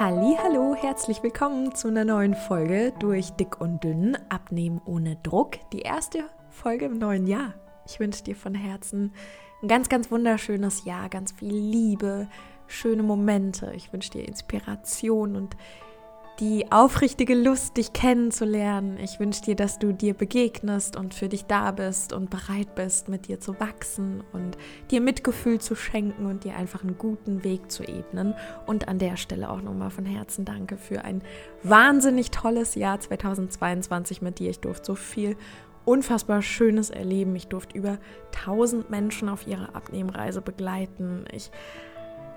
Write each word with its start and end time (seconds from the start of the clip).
Hallo, 0.00 0.76
herzlich 0.76 1.24
willkommen 1.24 1.74
zu 1.74 1.88
einer 1.88 2.04
neuen 2.04 2.36
Folge 2.36 2.92
durch 3.00 3.32
Dick 3.32 3.60
und 3.60 3.82
Dünn 3.82 4.16
Abnehmen 4.28 4.80
ohne 4.84 5.16
Druck. 5.24 5.58
Die 5.72 5.80
erste 5.80 6.22
Folge 6.50 6.84
im 6.84 6.98
neuen 6.98 7.26
Jahr. 7.26 7.54
Ich 7.84 7.98
wünsche 7.98 8.22
dir 8.22 8.36
von 8.36 8.54
Herzen 8.54 9.12
ein 9.60 9.66
ganz, 9.66 9.88
ganz 9.88 10.08
wunderschönes 10.12 10.84
Jahr, 10.84 11.08
ganz 11.08 11.32
viel 11.32 11.52
Liebe, 11.52 12.28
schöne 12.68 13.02
Momente. 13.02 13.72
Ich 13.74 13.92
wünsche 13.92 14.12
dir 14.12 14.28
Inspiration 14.28 15.34
und 15.34 15.56
die 16.40 16.70
aufrichtige 16.70 17.34
Lust, 17.34 17.76
dich 17.76 17.92
kennenzulernen. 17.92 18.96
Ich 18.98 19.18
wünsche 19.18 19.42
dir, 19.42 19.56
dass 19.56 19.80
du 19.80 19.92
dir 19.92 20.14
begegnest 20.14 20.96
und 20.96 21.12
für 21.12 21.28
dich 21.28 21.46
da 21.46 21.72
bist 21.72 22.12
und 22.12 22.30
bereit 22.30 22.76
bist, 22.76 23.08
mit 23.08 23.26
dir 23.26 23.40
zu 23.40 23.58
wachsen 23.58 24.22
und 24.32 24.56
dir 24.92 25.00
Mitgefühl 25.00 25.60
zu 25.60 25.74
schenken 25.74 26.26
und 26.26 26.44
dir 26.44 26.54
einfach 26.54 26.82
einen 26.82 26.96
guten 26.96 27.42
Weg 27.42 27.72
zu 27.72 27.82
ebnen. 27.82 28.34
Und 28.66 28.86
an 28.86 29.00
der 29.00 29.16
Stelle 29.16 29.50
auch 29.50 29.62
nochmal 29.62 29.90
von 29.90 30.06
Herzen 30.06 30.44
danke 30.44 30.76
für 30.76 31.04
ein 31.04 31.22
wahnsinnig 31.64 32.30
tolles 32.30 32.76
Jahr 32.76 33.00
2022 33.00 34.22
mit 34.22 34.38
dir. 34.38 34.50
Ich 34.50 34.60
durfte 34.60 34.86
so 34.86 34.94
viel 34.94 35.36
unfassbar 35.84 36.42
Schönes 36.42 36.90
erleben. 36.90 37.34
Ich 37.34 37.48
durfte 37.48 37.76
über 37.76 37.98
1000 38.36 38.90
Menschen 38.90 39.28
auf 39.28 39.46
ihrer 39.48 39.74
Abnehmreise 39.74 40.40
begleiten. 40.40 41.24
Ich 41.32 41.50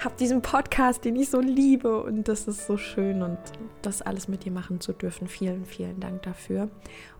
habe 0.03 0.15
diesen 0.19 0.41
Podcast, 0.41 1.05
den 1.05 1.15
ich 1.15 1.29
so 1.29 1.39
liebe 1.39 2.01
und 2.01 2.27
das 2.27 2.47
ist 2.47 2.65
so 2.65 2.77
schön 2.77 3.21
und 3.21 3.37
das 3.83 4.01
alles 4.01 4.27
mit 4.27 4.45
dir 4.45 4.51
machen 4.51 4.81
zu 4.81 4.93
dürfen. 4.93 5.27
Vielen, 5.27 5.65
vielen 5.65 5.99
Dank 5.99 6.23
dafür. 6.23 6.63
Und 6.63 6.71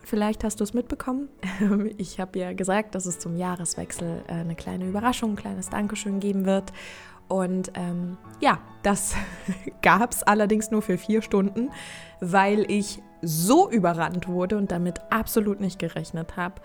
vielleicht 0.06 0.44
hast 0.44 0.60
du 0.60 0.64
es 0.64 0.74
mitbekommen. 0.74 1.30
Ich 1.98 2.20
habe 2.20 2.40
ja 2.40 2.54
gesagt, 2.54 2.96
dass 2.96 3.06
es 3.06 3.20
zum 3.20 3.38
Jahreswechsel 3.38 4.24
äh, 4.28 4.34
eine 4.34 4.56
kleine 4.56 4.88
Überraschung, 4.88 5.32
ein 5.32 5.36
kleines 5.36 5.70
Dankeschön 5.70 6.20
geben 6.20 6.46
wird. 6.46 6.74
Und 7.28 7.72
ähm, 7.76 8.18
ja, 8.40 8.60
das 8.82 9.16
gab 9.82 10.12
es 10.12 10.24
allerdings 10.24 10.72
nur 10.72 10.82
für 10.82 10.98
vier 10.98 11.22
Stunden, 11.22 11.70
weil 12.20 12.70
ich 12.70 13.02
so 13.22 13.70
überrannt 13.70 14.28
wurde 14.28 14.58
und 14.58 14.72
damit 14.72 15.00
absolut 15.12 15.60
nicht 15.60 15.78
gerechnet 15.78 16.36
habe 16.36 16.56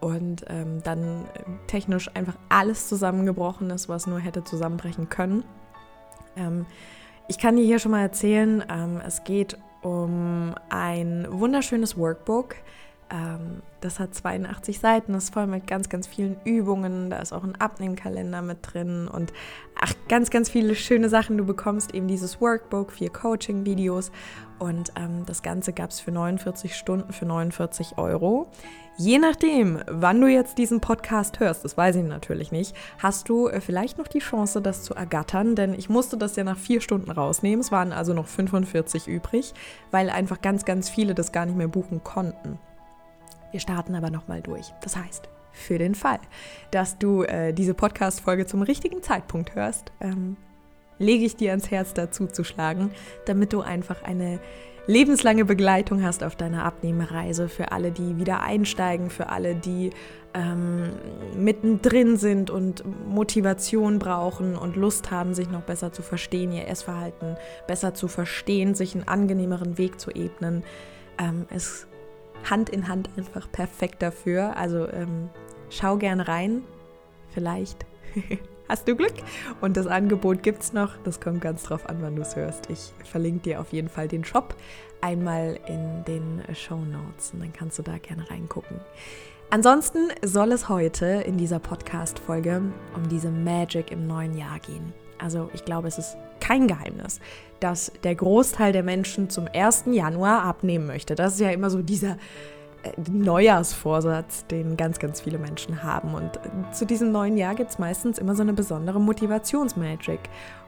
und 0.00 0.44
ähm, 0.48 0.82
dann 0.84 1.24
technisch 1.66 2.08
einfach 2.14 2.36
alles 2.48 2.88
zusammengebrochen 2.88 3.70
ist, 3.70 3.88
was 3.88 4.06
nur 4.06 4.20
hätte 4.20 4.44
zusammenbrechen 4.44 5.08
können. 5.08 5.44
Ähm, 6.36 6.66
ich 7.28 7.38
kann 7.38 7.56
dir 7.56 7.64
hier 7.64 7.78
schon 7.78 7.92
mal 7.92 8.02
erzählen, 8.02 8.64
ähm, 8.68 9.00
es 9.06 9.24
geht 9.24 9.56
um 9.82 10.54
ein 10.68 11.26
wunderschönes 11.30 11.96
Workbook. 11.96 12.56
Ähm, 13.10 13.62
das 13.80 14.00
hat 14.00 14.14
82 14.14 14.80
Seiten, 14.80 15.14
ist 15.14 15.32
voll 15.32 15.46
mit 15.46 15.66
ganz, 15.66 15.88
ganz 15.88 16.06
vielen 16.06 16.36
Übungen. 16.44 17.10
Da 17.10 17.18
ist 17.18 17.32
auch 17.32 17.44
ein 17.44 17.54
Abnehmkalender 17.60 18.40
mit 18.40 18.58
drin 18.62 19.08
und 19.08 19.32
ach, 19.78 19.92
ganz, 20.08 20.30
ganz 20.30 20.48
viele 20.48 20.74
schöne 20.74 21.08
Sachen. 21.08 21.36
Du 21.36 21.44
bekommst 21.44 21.94
eben 21.94 22.08
dieses 22.08 22.40
Workbook, 22.40 22.92
vier 22.92 23.10
Coaching-Videos 23.10 24.10
und 24.58 24.92
ähm, 24.96 25.24
das 25.26 25.42
Ganze 25.42 25.72
gab 25.72 25.90
es 25.90 26.00
für 26.00 26.12
49 26.12 26.76
Stunden 26.76 27.12
für 27.12 27.26
49 27.26 27.98
Euro. 27.98 28.50
Je 28.96 29.18
nachdem, 29.18 29.82
wann 29.88 30.20
du 30.20 30.28
jetzt 30.28 30.56
diesen 30.58 30.80
Podcast 30.80 31.40
hörst, 31.40 31.64
das 31.64 31.76
weiß 31.76 31.96
ich 31.96 32.04
natürlich 32.04 32.52
nicht, 32.52 32.76
hast 32.98 33.28
du 33.28 33.48
äh, 33.48 33.60
vielleicht 33.60 33.98
noch 33.98 34.06
die 34.06 34.20
Chance, 34.20 34.62
das 34.62 34.84
zu 34.84 34.94
ergattern, 34.94 35.56
denn 35.56 35.74
ich 35.74 35.88
musste 35.88 36.16
das 36.16 36.36
ja 36.36 36.44
nach 36.44 36.58
vier 36.58 36.80
Stunden 36.80 37.10
rausnehmen. 37.10 37.60
Es 37.60 37.72
waren 37.72 37.92
also 37.92 38.14
noch 38.14 38.26
45 38.26 39.08
übrig, 39.08 39.52
weil 39.90 40.10
einfach 40.10 40.40
ganz, 40.40 40.64
ganz 40.64 40.88
viele 40.88 41.14
das 41.14 41.32
gar 41.32 41.46
nicht 41.46 41.56
mehr 41.56 41.68
buchen 41.68 42.04
konnten. 42.04 42.58
Wir 43.50 43.60
starten 43.60 43.94
aber 43.94 44.10
nochmal 44.10 44.42
durch. 44.42 44.72
Das 44.80 44.96
heißt, 44.96 45.28
für 45.50 45.78
den 45.78 45.94
Fall, 45.94 46.20
dass 46.70 46.98
du 46.98 47.22
äh, 47.22 47.52
diese 47.52 47.74
Podcast-Folge 47.74 48.46
zum 48.46 48.62
richtigen 48.62 49.02
Zeitpunkt 49.02 49.54
hörst, 49.54 49.92
ähm, 50.00 50.36
lege 50.98 51.24
ich 51.24 51.36
dir 51.36 51.50
ans 51.50 51.70
Herz 51.70 51.94
dazu 51.94 52.26
zu 52.26 52.44
schlagen, 52.44 52.90
damit 53.26 53.52
du 53.52 53.60
einfach 53.60 54.02
eine 54.02 54.40
lebenslange 54.86 55.44
Begleitung 55.44 56.02
hast 56.02 56.22
auf 56.22 56.36
deiner 56.36 56.64
Abnehmereise, 56.64 57.48
für 57.48 57.72
alle, 57.72 57.90
die 57.90 58.18
wieder 58.18 58.42
einsteigen, 58.42 59.10
für 59.10 59.30
alle, 59.30 59.54
die 59.54 59.90
ähm, 60.34 60.90
mittendrin 61.36 62.16
sind 62.16 62.50
und 62.50 62.84
Motivation 63.08 63.98
brauchen 63.98 64.56
und 64.56 64.76
Lust 64.76 65.10
haben, 65.10 65.34
sich 65.34 65.48
noch 65.48 65.62
besser 65.62 65.92
zu 65.92 66.02
verstehen, 66.02 66.52
ihr 66.52 66.68
Essverhalten 66.68 67.36
besser 67.66 67.94
zu 67.94 68.08
verstehen, 68.08 68.74
sich 68.74 68.94
einen 68.94 69.08
angenehmeren 69.08 69.78
Weg 69.78 70.00
zu 70.00 70.10
ebnen, 70.10 70.64
ähm, 71.18 71.46
ist 71.54 71.86
Hand 72.50 72.68
in 72.68 72.88
Hand 72.88 73.08
einfach 73.16 73.50
perfekt 73.50 74.02
dafür. 74.02 74.56
Also 74.56 74.88
ähm, 74.88 75.30
schau 75.70 75.96
gerne 75.96 76.28
rein, 76.28 76.62
vielleicht. 77.32 77.86
hast 78.68 78.88
du 78.88 78.96
Glück. 78.96 79.14
Und 79.60 79.76
das 79.76 79.86
Angebot 79.86 80.42
gibt 80.42 80.62
es 80.62 80.72
noch. 80.72 80.96
Das 81.04 81.20
kommt 81.20 81.40
ganz 81.40 81.64
drauf 81.64 81.88
an, 81.88 81.98
wann 82.00 82.16
du 82.16 82.22
es 82.22 82.36
hörst. 82.36 82.68
Ich 82.70 82.92
verlinke 83.04 83.42
dir 83.42 83.60
auf 83.60 83.72
jeden 83.72 83.88
Fall 83.88 84.08
den 84.08 84.24
Shop 84.24 84.54
einmal 85.00 85.58
in 85.66 86.04
den 86.04 86.42
Show 86.54 86.78
Notes 86.78 87.32
und 87.34 87.40
dann 87.40 87.52
kannst 87.52 87.78
du 87.78 87.82
da 87.82 87.98
gerne 87.98 88.28
reingucken. 88.30 88.80
Ansonsten 89.50 90.08
soll 90.22 90.50
es 90.52 90.68
heute 90.68 91.06
in 91.06 91.36
dieser 91.36 91.58
Podcast-Folge 91.58 92.62
um 92.96 93.08
diese 93.08 93.30
Magic 93.30 93.90
im 93.92 94.06
neuen 94.06 94.36
Jahr 94.36 94.58
gehen. 94.58 94.92
Also 95.18 95.50
ich 95.52 95.64
glaube, 95.64 95.88
es 95.88 95.98
ist 95.98 96.16
kein 96.40 96.66
Geheimnis, 96.66 97.20
dass 97.60 97.92
der 98.02 98.14
Großteil 98.14 98.72
der 98.72 98.82
Menschen 98.82 99.30
zum 99.30 99.46
1. 99.52 99.84
Januar 99.92 100.42
abnehmen 100.42 100.86
möchte. 100.86 101.14
Das 101.14 101.34
ist 101.34 101.40
ja 101.40 101.50
immer 101.50 101.70
so 101.70 101.82
dieser 101.82 102.16
Neujahrsvorsatz, 103.10 104.46
den 104.46 104.76
ganz, 104.76 104.98
ganz 104.98 105.20
viele 105.20 105.38
Menschen 105.38 105.82
haben. 105.82 106.14
Und 106.14 106.38
zu 106.72 106.86
diesem 106.86 107.12
neuen 107.12 107.36
Jahr 107.36 107.54
gibt 107.54 107.70
es 107.70 107.78
meistens 107.78 108.18
immer 108.18 108.34
so 108.34 108.42
eine 108.42 108.52
besondere 108.52 109.00
Motivationsmagic. 109.00 110.20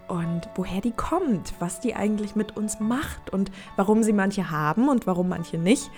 Und 0.09 0.49
woher 0.55 0.81
die 0.81 0.93
kommt, 0.93 1.55
was 1.59 1.81
die 1.81 1.95
eigentlich 1.95 2.37
mit 2.37 2.57
uns 2.57 2.79
macht 2.79 3.33
und 3.33 3.51
warum 3.77 4.03
sie 4.03 4.13
manche 4.13 4.51
haben 4.51 4.89
und 4.89 5.07
warum 5.07 5.29
manche 5.29 5.59
nicht. 5.59 5.91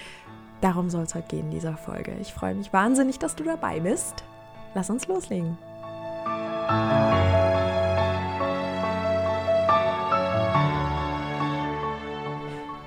Darum 0.61 0.91
soll 0.91 1.03
es 1.03 1.15
heute 1.15 1.29
gehen 1.29 1.47
in 1.47 1.51
dieser 1.51 1.77
Folge. 1.77 2.17
Ich 2.21 2.33
freue 2.33 2.55
mich 2.55 2.73
wahnsinnig, 2.73 3.19
dass 3.19 3.37
du 3.37 3.45
dabei 3.45 3.81
bist. 3.81 4.25
Lass 4.75 4.91
uns 4.91 5.07
loslegen. 5.07 5.59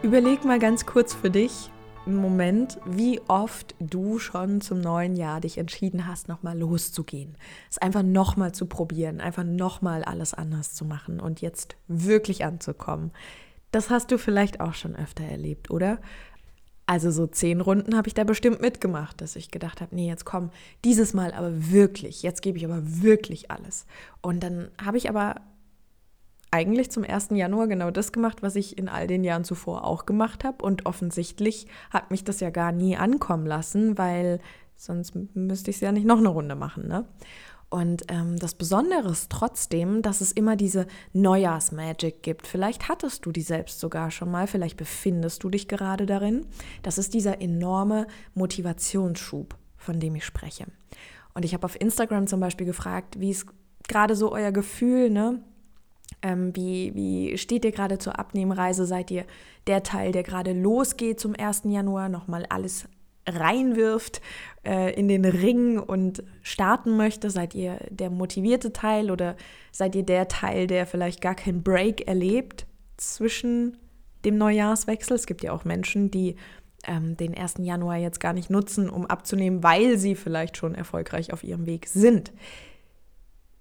Überleg 0.01 0.43
mal 0.43 0.57
ganz 0.57 0.85
kurz 0.87 1.13
für 1.13 1.29
dich, 1.29 1.69
Moment, 2.07 2.79
wie 2.85 3.21
oft 3.27 3.75
du 3.79 4.17
schon 4.17 4.59
zum 4.59 4.81
neuen 4.81 5.15
Jahr 5.15 5.39
dich 5.39 5.59
entschieden 5.59 6.07
hast, 6.07 6.27
nochmal 6.27 6.57
loszugehen. 6.57 7.35
Es 7.69 7.77
einfach 7.77 8.01
nochmal 8.01 8.53
zu 8.53 8.65
probieren, 8.65 9.21
einfach 9.21 9.43
nochmal 9.43 10.03
alles 10.03 10.33
anders 10.33 10.73
zu 10.73 10.83
machen 10.83 11.19
und 11.19 11.41
jetzt 11.41 11.75
wirklich 11.87 12.43
anzukommen. 12.43 13.11
Das 13.71 13.91
hast 13.91 14.11
du 14.11 14.17
vielleicht 14.17 14.61
auch 14.61 14.73
schon 14.73 14.95
öfter 14.95 15.23
erlebt, 15.23 15.69
oder? 15.69 15.99
Also 16.87 17.11
so 17.11 17.27
zehn 17.27 17.61
Runden 17.61 17.95
habe 17.95 18.07
ich 18.07 18.15
da 18.15 18.23
bestimmt 18.23 18.61
mitgemacht, 18.61 19.21
dass 19.21 19.35
ich 19.35 19.51
gedacht 19.51 19.79
habe, 19.79 19.95
nee, 19.95 20.07
jetzt 20.07 20.25
komm, 20.25 20.49
dieses 20.83 21.13
Mal 21.13 21.33
aber 21.33 21.71
wirklich, 21.71 22.23
jetzt 22.23 22.41
gebe 22.41 22.57
ich 22.57 22.65
aber 22.65 22.81
wirklich 22.83 23.51
alles. 23.51 23.85
Und 24.21 24.41
dann 24.41 24.69
habe 24.83 24.97
ich 24.97 25.07
aber 25.07 25.35
eigentlich 26.51 26.91
zum 26.91 27.03
1. 27.03 27.29
Januar 27.31 27.67
genau 27.67 27.91
das 27.91 28.11
gemacht, 28.11 28.43
was 28.43 28.55
ich 28.55 28.77
in 28.77 28.89
all 28.89 29.07
den 29.07 29.23
Jahren 29.23 29.45
zuvor 29.45 29.85
auch 29.85 30.05
gemacht 30.05 30.43
habe. 30.43 30.63
Und 30.63 30.85
offensichtlich 30.85 31.67
hat 31.89 32.11
mich 32.11 32.23
das 32.23 32.41
ja 32.41 32.49
gar 32.49 32.71
nie 32.71 32.97
ankommen 32.97 33.45
lassen, 33.45 33.97
weil 33.97 34.39
sonst 34.75 35.13
müsste 35.33 35.71
ich 35.71 35.77
es 35.77 35.81
ja 35.81 35.91
nicht 35.91 36.05
noch 36.05 36.17
eine 36.17 36.27
Runde 36.27 36.55
machen. 36.55 36.87
Ne? 36.87 37.05
Und 37.69 38.03
ähm, 38.09 38.37
das 38.37 38.53
Besondere 38.53 39.09
ist 39.09 39.31
trotzdem, 39.31 40.01
dass 40.01 40.19
es 40.19 40.33
immer 40.33 40.57
diese 40.57 40.87
Neujahrsmagic 41.13 42.21
gibt. 42.21 42.45
Vielleicht 42.45 42.89
hattest 42.89 43.25
du 43.25 43.31
die 43.31 43.41
selbst 43.41 43.79
sogar 43.79 44.11
schon 44.11 44.29
mal, 44.29 44.45
vielleicht 44.45 44.75
befindest 44.75 45.43
du 45.45 45.49
dich 45.49 45.69
gerade 45.69 46.05
darin. 46.05 46.45
Das 46.83 46.97
ist 46.97 47.13
dieser 47.13 47.39
enorme 47.39 48.07
Motivationsschub, 48.33 49.55
von 49.77 50.01
dem 50.01 50.15
ich 50.15 50.25
spreche. 50.25 50.65
Und 51.33 51.45
ich 51.45 51.53
habe 51.53 51.63
auf 51.63 51.79
Instagram 51.79 52.27
zum 52.27 52.41
Beispiel 52.41 52.65
gefragt, 52.65 53.21
wie 53.21 53.29
ist 53.29 53.45
gerade 53.87 54.17
so 54.17 54.33
euer 54.33 54.51
Gefühl, 54.51 55.09
ne? 55.09 55.41
Ähm, 56.21 56.55
wie, 56.55 56.93
wie 56.95 57.37
steht 57.37 57.65
ihr 57.65 57.71
gerade 57.71 57.97
zur 57.97 58.19
Abnehmreise? 58.19 58.85
Seid 58.85 59.11
ihr 59.11 59.25
der 59.67 59.83
Teil, 59.83 60.11
der 60.11 60.23
gerade 60.23 60.53
losgeht 60.53 61.19
zum 61.19 61.35
1. 61.37 61.63
Januar, 61.65 62.09
nochmal 62.09 62.45
alles 62.49 62.87
reinwirft 63.27 64.21
äh, 64.63 64.93
in 64.93 65.07
den 65.07 65.25
Ring 65.25 65.79
und 65.79 66.23
starten 66.41 66.97
möchte? 66.97 67.29
Seid 67.29 67.55
ihr 67.55 67.79
der 67.89 68.09
motivierte 68.09 68.73
Teil 68.73 69.11
oder 69.11 69.35
seid 69.71 69.95
ihr 69.95 70.03
der 70.03 70.27
Teil, 70.27 70.67
der 70.67 70.85
vielleicht 70.85 71.21
gar 71.21 71.35
keinen 71.35 71.63
Break 71.63 72.07
erlebt 72.07 72.65
zwischen 72.97 73.77
dem 74.25 74.37
Neujahrswechsel? 74.37 75.15
Es 75.15 75.25
gibt 75.25 75.43
ja 75.43 75.53
auch 75.53 75.65
Menschen, 75.65 76.11
die 76.11 76.35
ähm, 76.87 77.17
den 77.17 77.37
1. 77.37 77.55
Januar 77.59 77.97
jetzt 77.97 78.19
gar 78.19 78.33
nicht 78.33 78.49
nutzen, 78.49 78.89
um 78.89 79.05
abzunehmen, 79.05 79.63
weil 79.63 79.97
sie 79.97 80.15
vielleicht 80.15 80.57
schon 80.57 80.75
erfolgreich 80.75 81.33
auf 81.33 81.43
ihrem 81.43 81.65
Weg 81.65 81.87
sind. 81.87 82.31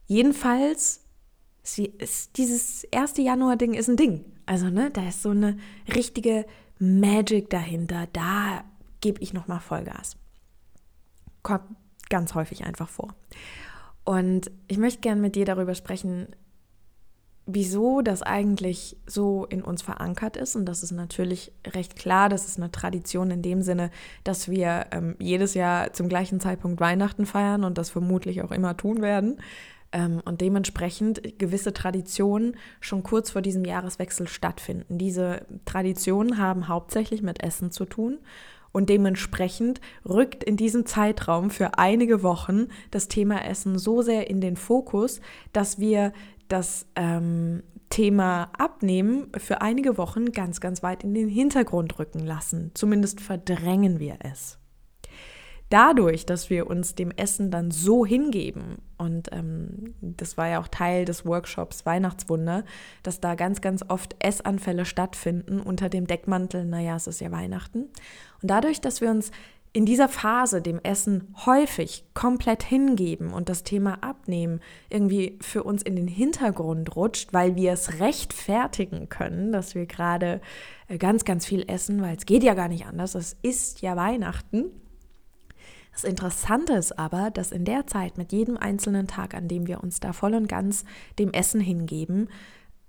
Jedenfalls 0.06 1.04
ist, 1.62 2.36
dieses 2.36 2.84
erste 2.84 3.22
Januar-Ding 3.22 3.74
ist 3.74 3.88
ein 3.88 3.96
Ding. 3.96 4.24
Also, 4.46 4.68
ne, 4.68 4.90
da 4.90 5.08
ist 5.08 5.22
so 5.22 5.30
eine 5.30 5.56
richtige 5.94 6.46
Magic 6.78 7.50
dahinter. 7.50 8.08
Da 8.12 8.64
gebe 9.00 9.22
ich 9.22 9.32
nochmal 9.32 9.60
Vollgas. 9.60 10.16
Kommt 11.42 11.64
ganz 12.08 12.34
häufig 12.34 12.64
einfach 12.64 12.88
vor. 12.88 13.14
Und 14.04 14.50
ich 14.66 14.78
möchte 14.78 15.00
gerne 15.00 15.20
mit 15.20 15.36
dir 15.36 15.44
darüber 15.44 15.74
sprechen, 15.74 16.28
wieso 17.46 18.00
das 18.00 18.22
eigentlich 18.22 18.96
so 19.06 19.44
in 19.46 19.62
uns 19.62 19.82
verankert 19.82 20.36
ist. 20.36 20.56
Und 20.56 20.66
das 20.66 20.82
ist 20.82 20.92
natürlich 20.92 21.52
recht 21.66 21.96
klar, 21.96 22.28
das 22.28 22.46
ist 22.46 22.58
eine 22.58 22.70
Tradition 22.70 23.30
in 23.30 23.42
dem 23.42 23.62
Sinne, 23.62 23.90
dass 24.24 24.48
wir 24.48 24.86
ähm, 24.92 25.16
jedes 25.18 25.54
Jahr 25.54 25.92
zum 25.92 26.08
gleichen 26.08 26.40
Zeitpunkt 26.40 26.80
Weihnachten 26.80 27.26
feiern 27.26 27.64
und 27.64 27.78
das 27.78 27.90
vermutlich 27.90 28.42
auch 28.42 28.52
immer 28.52 28.76
tun 28.76 29.02
werden. 29.02 29.40
Ähm, 29.92 30.20
und 30.24 30.40
dementsprechend 30.40 31.38
gewisse 31.38 31.72
Traditionen 31.72 32.56
schon 32.80 33.02
kurz 33.02 33.30
vor 33.30 33.42
diesem 33.42 33.64
Jahreswechsel 33.64 34.28
stattfinden. 34.28 34.98
Diese 34.98 35.46
Traditionen 35.64 36.38
haben 36.38 36.68
hauptsächlich 36.68 37.22
mit 37.22 37.42
Essen 37.42 37.70
zu 37.70 37.84
tun. 37.84 38.18
Und 38.72 38.88
dementsprechend 38.88 39.80
rückt 40.08 40.44
in 40.44 40.56
diesem 40.56 40.86
Zeitraum 40.86 41.50
für 41.50 41.78
einige 41.78 42.22
Wochen 42.22 42.68
das 42.92 43.08
Thema 43.08 43.44
Essen 43.44 43.78
so 43.78 44.00
sehr 44.00 44.30
in 44.30 44.40
den 44.40 44.56
Fokus, 44.56 45.20
dass 45.52 45.80
wir 45.80 46.12
das 46.46 46.86
ähm, 46.94 47.64
Thema 47.88 48.50
Abnehmen 48.56 49.32
für 49.36 49.60
einige 49.60 49.98
Wochen 49.98 50.30
ganz, 50.30 50.60
ganz 50.60 50.84
weit 50.84 51.02
in 51.02 51.14
den 51.14 51.28
Hintergrund 51.28 51.98
rücken 51.98 52.20
lassen. 52.20 52.70
Zumindest 52.74 53.20
verdrängen 53.20 53.98
wir 53.98 54.18
es. 54.20 54.59
Dadurch, 55.70 56.26
dass 56.26 56.50
wir 56.50 56.66
uns 56.66 56.96
dem 56.96 57.12
Essen 57.12 57.52
dann 57.52 57.70
so 57.70 58.04
hingeben, 58.04 58.78
und 58.98 59.28
ähm, 59.32 59.94
das 60.00 60.36
war 60.36 60.48
ja 60.48 60.60
auch 60.60 60.66
Teil 60.66 61.04
des 61.04 61.24
Workshops 61.24 61.86
Weihnachtswunder, 61.86 62.64
dass 63.04 63.20
da 63.20 63.36
ganz, 63.36 63.60
ganz 63.60 63.84
oft 63.88 64.16
Essanfälle 64.18 64.84
stattfinden 64.84 65.60
unter 65.60 65.88
dem 65.88 66.08
Deckmantel, 66.08 66.64
naja, 66.64 66.96
es 66.96 67.06
ist 67.06 67.20
ja 67.20 67.30
Weihnachten. 67.30 67.84
Und 68.42 68.50
dadurch, 68.50 68.80
dass 68.80 69.00
wir 69.00 69.10
uns 69.10 69.30
in 69.72 69.86
dieser 69.86 70.08
Phase 70.08 70.60
dem 70.60 70.80
Essen 70.82 71.32
häufig 71.46 72.04
komplett 72.14 72.64
hingeben 72.64 73.32
und 73.32 73.48
das 73.48 73.62
Thema 73.62 74.02
Abnehmen 74.02 74.60
irgendwie 74.88 75.38
für 75.40 75.62
uns 75.62 75.82
in 75.82 75.94
den 75.94 76.08
Hintergrund 76.08 76.96
rutscht, 76.96 77.32
weil 77.32 77.54
wir 77.54 77.72
es 77.72 78.00
rechtfertigen 78.00 79.08
können, 79.08 79.52
dass 79.52 79.76
wir 79.76 79.86
gerade 79.86 80.40
äh, 80.88 80.98
ganz, 80.98 81.24
ganz 81.24 81.46
viel 81.46 81.64
essen, 81.68 82.02
weil 82.02 82.16
es 82.16 82.26
geht 82.26 82.42
ja 82.42 82.54
gar 82.54 82.66
nicht 82.66 82.86
anders, 82.86 83.14
es 83.14 83.36
ist 83.42 83.80
ja 83.82 83.94
Weihnachten. 83.94 84.72
Das 85.92 86.04
Interessante 86.04 86.74
ist 86.74 86.98
aber, 86.98 87.30
dass 87.30 87.52
in 87.52 87.64
der 87.64 87.86
Zeit 87.86 88.16
mit 88.16 88.32
jedem 88.32 88.56
einzelnen 88.56 89.06
Tag, 89.06 89.34
an 89.34 89.48
dem 89.48 89.66
wir 89.66 89.82
uns 89.82 90.00
da 90.00 90.12
voll 90.12 90.34
und 90.34 90.48
ganz 90.48 90.84
dem 91.18 91.32
Essen 91.32 91.60
hingeben, 91.60 92.28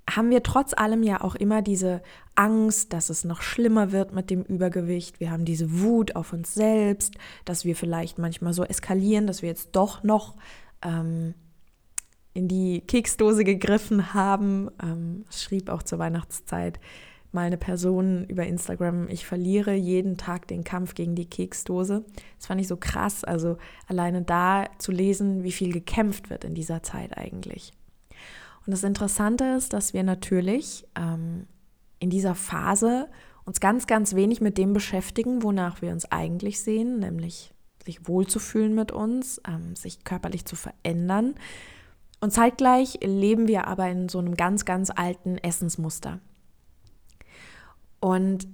haben 0.09 0.29
wir 0.29 0.43
trotz 0.43 0.73
allem 0.73 1.03
ja 1.03 1.21
auch 1.21 1.35
immer 1.35 1.61
diese 1.61 2.01
Angst, 2.35 2.93
dass 2.93 3.09
es 3.09 3.23
noch 3.23 3.41
schlimmer 3.41 3.91
wird 3.91 4.13
mit 4.13 4.29
dem 4.29 4.43
Übergewicht. 4.43 5.19
Wir 5.19 5.31
haben 5.31 5.45
diese 5.45 5.81
Wut 5.81 6.15
auf 6.15 6.33
uns 6.33 6.53
selbst, 6.53 7.15
dass 7.45 7.65
wir 7.65 7.75
vielleicht 7.75 8.17
manchmal 8.17 8.53
so 8.53 8.63
eskalieren, 8.63 9.27
dass 9.27 9.41
wir 9.41 9.49
jetzt 9.49 9.69
doch 9.73 10.03
noch 10.03 10.35
ähm, 10.83 11.33
in 12.33 12.47
die 12.47 12.81
Keksdose 12.81 13.43
gegriffen 13.43 14.13
haben. 14.13 14.69
Ähm, 14.81 15.25
schrieb 15.29 15.69
auch 15.69 15.83
zur 15.83 15.99
Weihnachtszeit 15.99 16.79
mal 17.31 17.45
eine 17.45 17.57
Person 17.57 18.25
über 18.25 18.45
Instagram, 18.45 19.07
ich 19.09 19.25
verliere 19.25 19.73
jeden 19.73 20.17
Tag 20.17 20.47
den 20.47 20.63
Kampf 20.63 20.95
gegen 20.95 21.15
die 21.15 21.29
Keksdose. 21.29 22.03
Das 22.37 22.47
fand 22.47 22.59
ich 22.59 22.67
so 22.67 22.77
krass, 22.77 23.23
also 23.23 23.57
alleine 23.87 24.21
da 24.21 24.65
zu 24.79 24.91
lesen, 24.91 25.43
wie 25.43 25.51
viel 25.51 25.71
gekämpft 25.71 26.29
wird 26.29 26.43
in 26.43 26.53
dieser 26.53 26.83
Zeit 26.83 27.17
eigentlich. 27.17 27.73
Und 28.65 28.71
das 28.71 28.83
Interessante 28.83 29.45
ist, 29.57 29.73
dass 29.73 29.93
wir 29.93 30.03
natürlich 30.03 30.85
ähm, 30.95 31.47
in 31.99 32.09
dieser 32.09 32.35
Phase 32.35 33.09
uns 33.45 33.59
ganz, 33.59 33.87
ganz 33.87 34.15
wenig 34.15 34.41
mit 34.41 34.57
dem 34.57 34.73
beschäftigen, 34.73 35.41
wonach 35.41 35.81
wir 35.81 35.91
uns 35.91 36.11
eigentlich 36.11 36.61
sehen, 36.61 36.99
nämlich 36.99 37.53
sich 37.83 38.07
wohlzufühlen 38.07 38.75
mit 38.75 38.91
uns, 38.91 39.41
ähm, 39.47 39.75
sich 39.75 40.03
körperlich 40.03 40.45
zu 40.45 40.55
verändern. 40.55 41.35
Und 42.19 42.31
zeitgleich 42.31 42.99
leben 43.03 43.47
wir 43.47 43.67
aber 43.67 43.89
in 43.89 44.09
so 44.09 44.19
einem 44.19 44.35
ganz, 44.35 44.65
ganz 44.65 44.91
alten 44.95 45.37
Essensmuster. 45.39 46.19
Und 48.01 48.47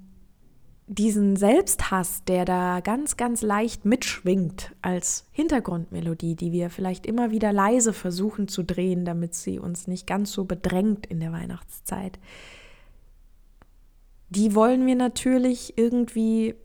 diesen 0.88 1.36
Selbsthass, 1.36 2.24
der 2.26 2.46
da 2.46 2.80
ganz, 2.80 3.18
ganz 3.18 3.42
leicht 3.42 3.84
mitschwingt 3.84 4.74
als 4.82 5.26
Hintergrundmelodie, 5.32 6.36
die 6.36 6.52
wir 6.52 6.70
vielleicht 6.70 7.06
immer 7.06 7.32
wieder 7.32 7.52
leise 7.52 7.92
versuchen 7.92 8.48
zu 8.48 8.64
drehen, 8.64 9.04
damit 9.04 9.34
sie 9.34 9.60
uns 9.60 9.88
nicht 9.88 10.06
ganz 10.06 10.32
so 10.32 10.46
bedrängt 10.46 11.06
in 11.06 11.20
der 11.20 11.34
Weihnachtszeit, 11.34 12.20
die 14.30 14.56
wollen 14.56 14.86
wir 14.86 14.96
natürlich 14.96 15.78
irgendwie 15.78 16.56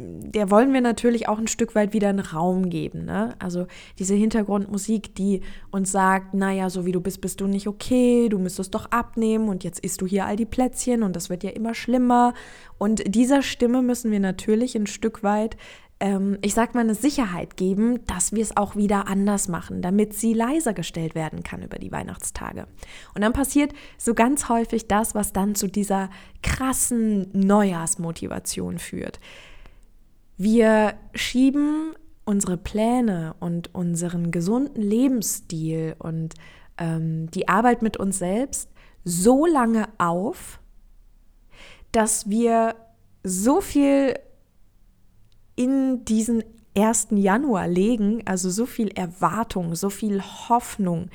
der 0.00 0.50
wollen 0.50 0.72
wir 0.72 0.80
natürlich 0.80 1.28
auch 1.28 1.38
ein 1.38 1.48
Stück 1.48 1.74
weit 1.74 1.92
wieder 1.92 2.08
einen 2.08 2.20
Raum 2.20 2.70
geben. 2.70 3.04
Ne? 3.04 3.34
Also 3.38 3.66
diese 3.98 4.14
Hintergrundmusik, 4.14 5.14
die 5.14 5.42
uns 5.70 5.92
sagt, 5.92 6.34
naja, 6.34 6.70
so 6.70 6.86
wie 6.86 6.92
du 6.92 7.00
bist, 7.00 7.20
bist 7.20 7.40
du 7.40 7.46
nicht 7.46 7.66
okay, 7.66 8.28
du 8.28 8.38
müsstest 8.38 8.74
doch 8.74 8.86
abnehmen 8.86 9.48
und 9.48 9.64
jetzt 9.64 9.80
isst 9.80 10.00
du 10.00 10.06
hier 10.06 10.26
all 10.26 10.36
die 10.36 10.46
Plätzchen 10.46 11.02
und 11.02 11.16
das 11.16 11.30
wird 11.30 11.44
ja 11.44 11.50
immer 11.50 11.74
schlimmer. 11.74 12.34
Und 12.78 13.02
dieser 13.14 13.42
Stimme 13.42 13.82
müssen 13.82 14.10
wir 14.10 14.20
natürlich 14.20 14.74
ein 14.76 14.86
Stück 14.86 15.22
weit, 15.22 15.56
ähm, 16.00 16.38
ich 16.40 16.54
sag 16.54 16.74
mal, 16.74 16.80
eine 16.80 16.94
Sicherheit 16.94 17.56
geben, 17.56 18.04
dass 18.06 18.32
wir 18.32 18.42
es 18.42 18.56
auch 18.56 18.74
wieder 18.74 19.06
anders 19.06 19.48
machen, 19.48 19.82
damit 19.82 20.14
sie 20.14 20.32
leiser 20.32 20.72
gestellt 20.72 21.14
werden 21.14 21.42
kann 21.42 21.62
über 21.62 21.78
die 21.78 21.92
Weihnachtstage. 21.92 22.66
Und 23.14 23.22
dann 23.22 23.32
passiert 23.32 23.72
so 23.98 24.14
ganz 24.14 24.48
häufig 24.48 24.88
das, 24.88 25.14
was 25.14 25.32
dann 25.32 25.54
zu 25.54 25.68
dieser 25.68 26.08
krassen 26.42 27.28
Neujahrsmotivation 27.32 28.78
führt 28.78 29.20
wir 30.40 30.94
schieben 31.14 31.92
unsere 32.24 32.56
Pläne 32.56 33.34
und 33.40 33.74
unseren 33.74 34.30
gesunden 34.30 34.80
Lebensstil 34.80 35.96
und 35.98 36.34
ähm, 36.78 37.30
die 37.32 37.46
Arbeit 37.46 37.82
mit 37.82 37.98
uns 37.98 38.18
selbst 38.18 38.70
so 39.04 39.44
lange 39.44 39.90
auf, 39.98 40.58
dass 41.92 42.30
wir 42.30 42.74
so 43.22 43.60
viel 43.60 44.14
in 45.56 46.06
diesen 46.06 46.42
1. 46.74 47.08
Januar 47.10 47.68
legen, 47.68 48.22
also 48.24 48.48
so 48.48 48.64
viel 48.64 48.88
Erwartung, 48.88 49.74
so 49.74 49.90
viel 49.90 50.22
Hoffnung, 50.22 51.10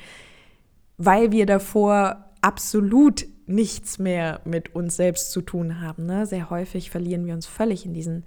weil 0.98 1.32
wir 1.32 1.46
davor 1.46 2.26
absolut 2.42 3.26
nichts 3.46 3.98
mehr 3.98 4.40
mit 4.44 4.76
uns 4.76 4.94
selbst 4.94 5.32
zu 5.32 5.40
tun 5.40 5.80
haben. 5.80 6.06
Ne? 6.06 6.26
Sehr 6.26 6.48
häufig 6.48 6.90
verlieren 6.90 7.26
wir 7.26 7.34
uns 7.34 7.46
völlig 7.46 7.84
in 7.84 7.92
diesen 7.92 8.24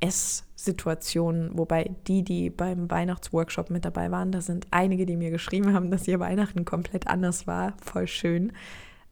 Esssituationen, 0.00 1.56
wobei 1.56 1.90
die, 2.06 2.22
die 2.22 2.50
beim 2.50 2.90
Weihnachtsworkshop 2.90 3.70
mit 3.70 3.84
dabei 3.84 4.10
waren, 4.10 4.32
da 4.32 4.40
sind 4.40 4.66
einige, 4.70 5.06
die 5.06 5.16
mir 5.16 5.30
geschrieben 5.30 5.72
haben, 5.72 5.90
dass 5.90 6.06
ihr 6.06 6.20
Weihnachten 6.20 6.64
komplett 6.64 7.06
anders 7.06 7.46
war. 7.46 7.74
Voll 7.82 8.06
schön, 8.06 8.52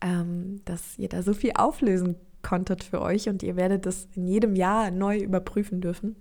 ähm, 0.00 0.60
dass 0.64 0.98
ihr 0.98 1.08
da 1.08 1.22
so 1.22 1.32
viel 1.32 1.52
auflösen 1.54 2.16
konntet 2.42 2.84
für 2.84 3.00
euch 3.00 3.28
und 3.28 3.42
ihr 3.42 3.56
werdet 3.56 3.86
das 3.86 4.08
in 4.14 4.26
jedem 4.26 4.54
Jahr 4.54 4.90
neu 4.90 5.18
überprüfen 5.18 5.80
dürfen. 5.80 6.16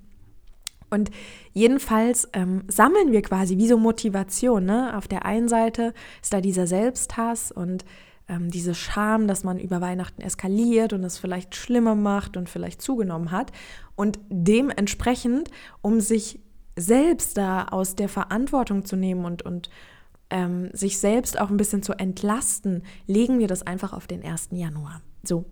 Und 0.90 1.10
jedenfalls 1.54 2.30
ähm, 2.34 2.64
sammeln 2.68 3.12
wir 3.12 3.24
quasi 3.24 3.58
wie 3.58 3.68
so 3.68 3.78
Motivation. 3.78 4.64
Ne? 4.64 4.96
Auf 4.96 5.08
der 5.08 5.26
einen 5.26 5.48
Seite 5.48 5.94
ist 6.22 6.34
da 6.34 6.40
dieser 6.40 6.68
Selbsthass 6.68 7.52
und 7.52 7.84
ähm, 8.28 8.50
diese 8.50 8.76
Scham, 8.76 9.28
dass 9.28 9.44
man 9.44 9.60
über 9.60 9.82
Weihnachten 9.82 10.22
eskaliert 10.22 10.94
und 10.94 11.04
es 11.04 11.18
vielleicht 11.18 11.56
schlimmer 11.56 11.96
macht 11.96 12.38
und 12.38 12.50
vielleicht 12.50 12.82
zugenommen 12.82 13.32
hat. 13.32 13.52
Und 13.96 14.20
dementsprechend, 14.30 15.50
um 15.82 16.00
sich 16.00 16.40
selbst 16.76 17.38
da 17.38 17.66
aus 17.66 17.96
der 17.96 18.10
Verantwortung 18.10 18.86
zu 18.86 18.96
nehmen 18.96 19.26
und, 19.26 19.44
und 19.44 19.70
ähm, 20.30 20.70
sich 20.74 21.00
selbst 21.00 21.40
auch 21.40 21.50
ein 21.50 21.58
bisschen 21.58 21.84
zu 21.84 21.94
entlasten, 21.94 22.84
legen 23.06 23.40
wir 23.40 23.48
das 23.48 23.62
einfach 23.62 23.94
auf 23.94 24.08
den 24.08 24.24
1. 24.24 24.50
Januar. 24.52 25.02
So. 25.24 25.46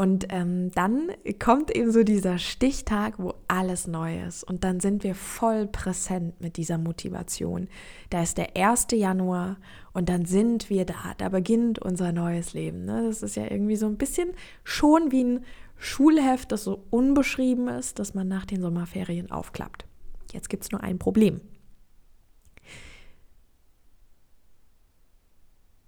Und 0.00 0.28
ähm, 0.30 0.70
dann 0.76 1.10
kommt 1.40 1.74
eben 1.74 1.90
so 1.90 2.04
dieser 2.04 2.38
Stichtag, 2.38 3.18
wo 3.18 3.34
alles 3.48 3.88
neu 3.88 4.22
ist. 4.22 4.44
Und 4.44 4.62
dann 4.62 4.78
sind 4.78 5.02
wir 5.02 5.16
voll 5.16 5.66
präsent 5.66 6.40
mit 6.40 6.56
dieser 6.56 6.78
Motivation. 6.78 7.66
Da 8.08 8.22
ist 8.22 8.38
der 8.38 8.56
1. 8.56 8.86
Januar 8.92 9.56
und 9.92 10.08
dann 10.08 10.24
sind 10.24 10.70
wir 10.70 10.84
da. 10.84 11.14
Da 11.18 11.30
beginnt 11.30 11.80
unser 11.80 12.12
neues 12.12 12.52
Leben. 12.52 12.84
Ne? 12.84 13.08
Das 13.08 13.24
ist 13.24 13.34
ja 13.34 13.50
irgendwie 13.50 13.74
so 13.74 13.86
ein 13.86 13.96
bisschen 13.96 14.28
schon 14.62 15.10
wie 15.10 15.24
ein 15.24 15.44
Schulheft, 15.78 16.52
das 16.52 16.62
so 16.62 16.84
unbeschrieben 16.90 17.66
ist, 17.66 17.98
dass 17.98 18.14
man 18.14 18.28
nach 18.28 18.46
den 18.46 18.60
Sommerferien 18.60 19.32
aufklappt. 19.32 19.84
Jetzt 20.32 20.48
gibt 20.48 20.62
es 20.62 20.70
nur 20.70 20.80
ein 20.80 21.00
Problem. 21.00 21.40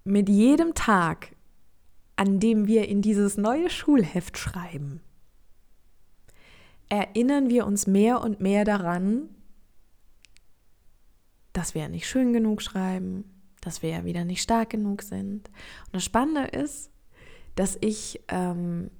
Mit 0.03 0.29
jedem 0.29 0.75
Tag 0.75 1.37
an 2.21 2.39
dem 2.39 2.67
wir 2.67 2.87
in 2.87 3.01
dieses 3.01 3.39
neue 3.39 3.71
Schulheft 3.71 4.37
schreiben, 4.37 5.01
erinnern 6.91 7.49
wir 7.49 7.67
uns 7.67 7.87
mehr 7.87 8.21
und 8.21 8.43
mehr 8.43 8.67
daran, 8.67 9.31
dass 11.55 11.75
wir 11.75 11.89
nicht 11.89 12.07
schön 12.07 12.35
genug 12.35 12.61
schreiben, 12.61 13.25
dass 13.63 13.81
wir 13.81 13.89
ja 13.89 14.05
wieder 14.05 14.27
nicht 14.27 14.43
stark 14.43 14.69
genug 14.69 15.01
sind. 15.01 15.49
Und 15.49 15.95
das 15.95 16.05
Spannende 16.05 16.51
ist, 16.51 16.91
dass 17.55 17.79
ich, 17.81 18.21
ähm, 18.29 18.91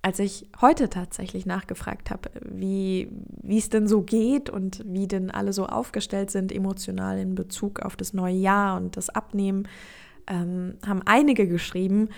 als 0.00 0.18
ich 0.18 0.48
heute 0.62 0.88
tatsächlich 0.88 1.44
nachgefragt 1.44 2.10
habe, 2.10 2.30
wie 2.42 3.06
es 3.46 3.68
denn 3.68 3.86
so 3.86 4.00
geht 4.00 4.48
und 4.48 4.82
wie 4.86 5.08
denn 5.08 5.30
alle 5.30 5.52
so 5.52 5.66
aufgestellt 5.66 6.30
sind 6.30 6.52
emotional 6.52 7.18
in 7.18 7.34
Bezug 7.34 7.80
auf 7.80 7.96
das 7.96 8.14
neue 8.14 8.36
Jahr 8.36 8.78
und 8.78 8.96
das 8.96 9.10
Abnehmen, 9.10 9.68
ähm, 10.26 10.78
haben 10.86 11.02
einige 11.04 11.46
geschrieben, 11.46 12.08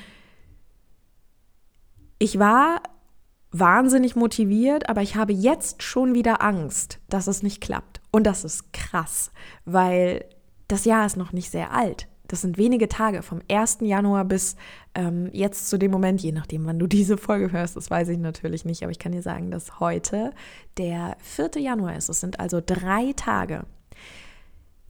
ich 2.18 2.38
war 2.38 2.82
wahnsinnig 3.50 4.16
motiviert, 4.16 4.88
aber 4.88 5.02
ich 5.02 5.14
habe 5.14 5.32
jetzt 5.32 5.82
schon 5.82 6.14
wieder 6.14 6.42
Angst, 6.42 6.98
dass 7.08 7.28
es 7.28 7.42
nicht 7.42 7.60
klappt. 7.60 8.00
Und 8.10 8.26
das 8.26 8.44
ist 8.44 8.72
krass, 8.72 9.30
weil 9.64 10.24
das 10.66 10.84
Jahr 10.84 11.06
ist 11.06 11.16
noch 11.16 11.32
nicht 11.32 11.50
sehr 11.50 11.72
alt. 11.72 12.08
Das 12.26 12.40
sind 12.40 12.58
wenige 12.58 12.88
Tage, 12.88 13.22
vom 13.22 13.40
1. 13.50 13.78
Januar 13.82 14.24
bis 14.24 14.56
ähm, 14.94 15.28
jetzt 15.32 15.68
zu 15.68 15.78
dem 15.78 15.90
Moment, 15.90 16.22
je 16.22 16.32
nachdem, 16.32 16.64
wann 16.66 16.78
du 16.78 16.86
diese 16.88 17.16
Folge 17.16 17.52
hörst, 17.52 17.76
das 17.76 17.90
weiß 17.90 18.08
ich 18.08 18.18
natürlich 18.18 18.64
nicht, 18.64 18.82
aber 18.82 18.90
ich 18.90 18.98
kann 18.98 19.12
dir 19.12 19.22
sagen, 19.22 19.50
dass 19.50 19.78
heute 19.78 20.32
der 20.78 21.16
4. 21.20 21.50
Januar 21.58 21.96
ist. 21.96 22.08
Es 22.08 22.20
sind 22.20 22.40
also 22.40 22.60
drei 22.64 23.12
Tage. 23.14 23.66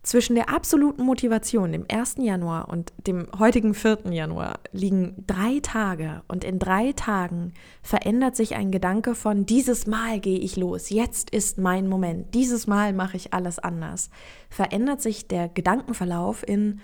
Zwischen 0.05 0.35
der 0.37 0.51
absoluten 0.51 1.03
Motivation, 1.03 1.73
dem 1.73 1.87
1. 1.91 2.17
Januar 2.19 2.69
und 2.69 2.93
dem 3.07 3.27
heutigen 3.39 3.73
4. 3.73 4.11
Januar, 4.11 4.61
liegen 4.71 5.25
drei 5.27 5.61
Tage. 5.63 6.23
Und 6.29 6.45
in 6.45 6.59
drei 6.59 6.93
Tagen 6.93 7.55
verändert 7.83 8.37
sich 8.37 8.55
ein 8.55 8.71
Gedanke 8.71 9.15
von, 9.15 9.47
dieses 9.47 9.87
Mal 9.87 10.21
gehe 10.21 10.39
ich 10.39 10.57
los, 10.57 10.91
jetzt 10.91 11.31
ist 11.31 11.57
mein 11.57 11.89
Moment, 11.89 12.35
dieses 12.35 12.67
Mal 12.67 12.93
mache 12.93 13.17
ich 13.17 13.33
alles 13.33 13.59
anders. 13.59 14.11
Verändert 14.51 15.01
sich 15.01 15.27
der 15.27 15.49
Gedankenverlauf 15.49 16.47
in, 16.47 16.81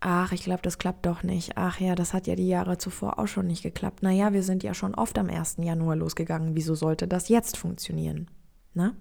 ach, 0.00 0.32
ich 0.32 0.44
glaube, 0.44 0.62
das 0.62 0.78
klappt 0.78 1.04
doch 1.04 1.22
nicht. 1.22 1.58
Ach 1.58 1.78
ja, 1.78 1.94
das 1.94 2.14
hat 2.14 2.26
ja 2.26 2.36
die 2.36 2.48
Jahre 2.48 2.78
zuvor 2.78 3.18
auch 3.18 3.28
schon 3.28 3.48
nicht 3.48 3.62
geklappt. 3.62 4.02
Naja, 4.02 4.32
wir 4.32 4.42
sind 4.42 4.62
ja 4.62 4.72
schon 4.72 4.94
oft 4.94 5.18
am 5.18 5.28
1. 5.28 5.56
Januar 5.58 5.96
losgegangen. 5.96 6.56
Wieso 6.56 6.74
sollte 6.74 7.06
das 7.06 7.28
jetzt 7.28 7.58
funktionieren? 7.58 8.30
Na? 8.72 8.94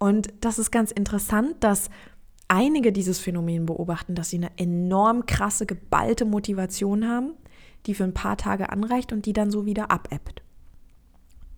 Und 0.00 0.32
das 0.40 0.58
ist 0.58 0.72
ganz 0.72 0.90
interessant, 0.90 1.56
dass 1.60 1.90
einige 2.48 2.90
dieses 2.90 3.20
Phänomen 3.20 3.66
beobachten, 3.66 4.14
dass 4.14 4.30
sie 4.30 4.38
eine 4.38 4.50
enorm 4.56 5.26
krasse, 5.26 5.66
geballte 5.66 6.24
Motivation 6.24 7.06
haben, 7.06 7.34
die 7.86 7.94
für 7.94 8.04
ein 8.04 8.14
paar 8.14 8.36
Tage 8.36 8.70
anreicht 8.70 9.12
und 9.12 9.26
die 9.26 9.34
dann 9.34 9.50
so 9.50 9.66
wieder 9.66 9.90
abebbt. 9.90 10.42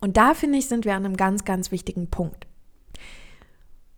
Und 0.01 0.17
da 0.17 0.33
finde 0.33 0.59
ich, 0.59 0.67
sind 0.67 0.83
wir 0.83 0.93
an 0.93 1.05
einem 1.05 1.15
ganz, 1.15 1.45
ganz 1.45 1.71
wichtigen 1.71 2.09
Punkt. 2.09 2.45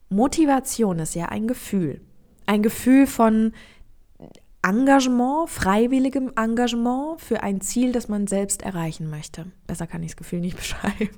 Motivation 0.09 0.99
ist 0.99 1.15
ja 1.15 1.25
ein 1.25 1.47
Gefühl. 1.47 2.01
Ein 2.45 2.61
Gefühl 2.61 3.07
von 3.07 3.51
Engagement, 4.61 5.49
freiwilligem 5.49 6.31
Engagement 6.35 7.19
für 7.19 7.41
ein 7.41 7.61
Ziel, 7.61 7.91
das 7.91 8.07
man 8.07 8.27
selbst 8.27 8.61
erreichen 8.61 9.09
möchte. 9.09 9.47
Besser 9.65 9.87
kann 9.87 10.03
ich 10.03 10.11
das 10.11 10.17
Gefühl 10.17 10.41
nicht 10.41 10.57
beschreiben. 10.57 11.09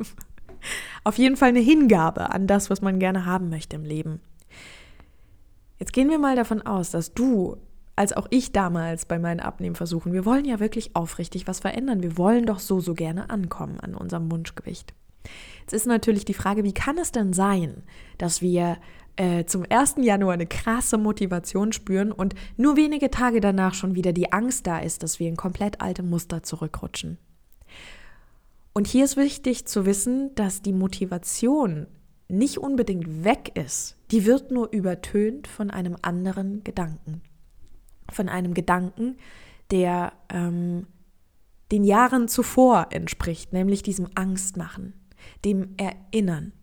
Auf 1.03 1.17
jeden 1.17 1.38
Fall 1.38 1.50
eine 1.50 1.59
Hingabe 1.59 2.31
an 2.31 2.47
das, 2.47 2.69
was 2.69 2.81
man 2.81 3.00
gerne 3.00 3.25
haben 3.25 3.50
möchte 3.50 3.75
im 3.75 3.83
Leben. 3.83 4.19
Jetzt 5.79 5.93
gehen 5.93 6.09
wir 6.09 6.19
mal 6.19 6.36
davon 6.36 6.62
aus, 6.63 6.91
dass 6.91 7.13
du, 7.13 7.57
als 7.95 8.13
auch 8.13 8.27
ich 8.29 8.51
damals 8.51 9.05
bei 9.05 9.19
meinen 9.19 9.39
Abnehmversuchen, 9.39 10.12
wir 10.13 10.25
wollen 10.25 10.45
ja 10.45 10.59
wirklich 10.59 10.95
aufrichtig 10.95 11.47
was 11.47 11.59
verändern. 11.59 12.01
Wir 12.01 12.17
wollen 12.17 12.45
doch 12.45 12.59
so, 12.59 12.79
so 12.79 12.93
gerne 12.93 13.29
ankommen 13.29 13.79
an 13.79 13.93
unserem 13.93 14.31
Wunschgewicht. 14.31 14.93
Jetzt 15.62 15.74
ist 15.74 15.86
natürlich 15.86 16.25
die 16.25 16.33
Frage, 16.33 16.63
wie 16.63 16.74
kann 16.74 16.97
es 16.97 17.12
denn 17.12 17.33
sein, 17.33 17.83
dass 18.17 18.41
wir 18.41 18.77
äh, 19.17 19.45
zum 19.45 19.65
1. 19.69 19.95
Januar 19.97 20.33
eine 20.33 20.47
krasse 20.47 20.97
Motivation 20.97 21.74
spüren 21.74 22.12
und 22.12 22.36
nur 22.55 22.77
wenige 22.77 23.12
Tage 23.12 23.41
danach 23.41 23.74
schon 23.74 23.95
wieder 23.95 24.13
die 24.13 24.31
Angst 24.31 24.65
da 24.67 24.79
ist, 24.79 25.03
dass 25.03 25.19
wir 25.19 25.27
in 25.27 25.36
komplett 25.36 25.81
alte 25.81 26.03
Muster 26.03 26.43
zurückrutschen? 26.43 27.17
Und 28.77 28.86
hier 28.86 29.05
ist 29.05 29.17
wichtig 29.17 29.65
zu 29.65 29.88
wissen, 29.88 30.36
dass 30.36 30.62
die 30.62 30.72
Motivation 30.72 31.88
nicht 32.27 32.60
unbedingt 32.60 33.24
weg 33.24 33.51
ist. 33.55 33.98
Die 34.12 34.27
wird 34.27 34.51
nur 34.51 34.72
übertönt 34.72 35.48
von 35.48 35.72
einem 35.72 35.96
anderen 36.03 36.63
Gedanken. 36.63 37.24
Von 38.12 38.29
einem 38.29 38.53
Gedanken, 38.53 39.17
der 39.72 40.13
ähm, 40.29 40.86
den 41.72 41.86
Jahren 41.86 42.27
zuvor 42.27 42.89
entspricht, 42.91 43.51
nämlich 43.51 43.81
diesem 43.81 44.10
Angstmachen, 44.13 44.93
dem 45.43 45.74
Erinnern, 45.77 46.53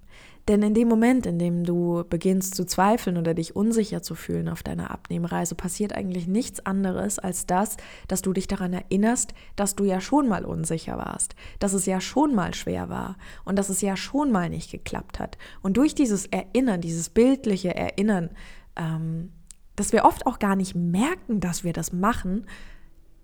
denn 0.48 0.62
in 0.62 0.74
dem 0.74 0.88
Moment, 0.88 1.24
in 1.24 1.38
dem 1.38 1.64
du 1.64 2.04
beginnst 2.08 2.54
zu 2.54 2.66
zweifeln 2.66 3.16
oder 3.16 3.32
dich 3.32 3.56
unsicher 3.56 4.02
zu 4.02 4.14
fühlen 4.14 4.48
auf 4.48 4.62
deiner 4.62 4.90
Abnehmreise, 4.90 5.54
passiert 5.54 5.94
eigentlich 5.94 6.26
nichts 6.26 6.64
anderes 6.66 7.18
als 7.18 7.46
das, 7.46 7.78
dass 8.08 8.20
du 8.20 8.32
dich 8.34 8.46
daran 8.46 8.74
erinnerst, 8.74 9.32
dass 9.56 9.74
du 9.74 9.84
ja 9.84 10.00
schon 10.00 10.28
mal 10.28 10.44
unsicher 10.44 10.98
warst, 10.98 11.34
dass 11.60 11.72
es 11.72 11.86
ja 11.86 12.00
schon 12.00 12.34
mal 12.34 12.52
schwer 12.52 12.90
war 12.90 13.16
und 13.44 13.56
dass 13.58 13.70
es 13.70 13.80
ja 13.80 13.96
schon 13.96 14.30
mal 14.30 14.50
nicht 14.50 14.70
geklappt 14.70 15.18
hat. 15.18 15.38
Und 15.62 15.78
durch 15.78 15.94
dieses 15.94 16.26
Erinnern, 16.26 16.82
dieses 16.82 17.08
bildliche 17.08 17.74
Erinnern, 17.74 18.28
ähm, 18.76 19.32
dass 19.76 19.92
wir 19.92 20.04
oft 20.04 20.26
auch 20.26 20.38
gar 20.38 20.56
nicht 20.56 20.74
merken, 20.74 21.40
dass 21.40 21.64
wir 21.64 21.72
das 21.72 21.92
machen, 21.92 22.46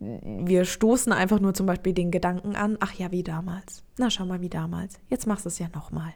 wir 0.00 0.64
stoßen 0.64 1.12
einfach 1.12 1.40
nur 1.40 1.52
zum 1.52 1.66
Beispiel 1.66 1.92
den 1.92 2.10
Gedanken 2.10 2.56
an, 2.56 2.78
ach 2.80 2.94
ja, 2.94 3.12
wie 3.12 3.22
damals. 3.22 3.84
Na, 3.98 4.08
schau 4.08 4.24
mal, 4.24 4.40
wie 4.40 4.48
damals. 4.48 4.98
Jetzt 5.10 5.26
machst 5.26 5.44
du 5.44 5.48
es 5.48 5.58
ja 5.58 5.68
nochmal. 5.74 6.14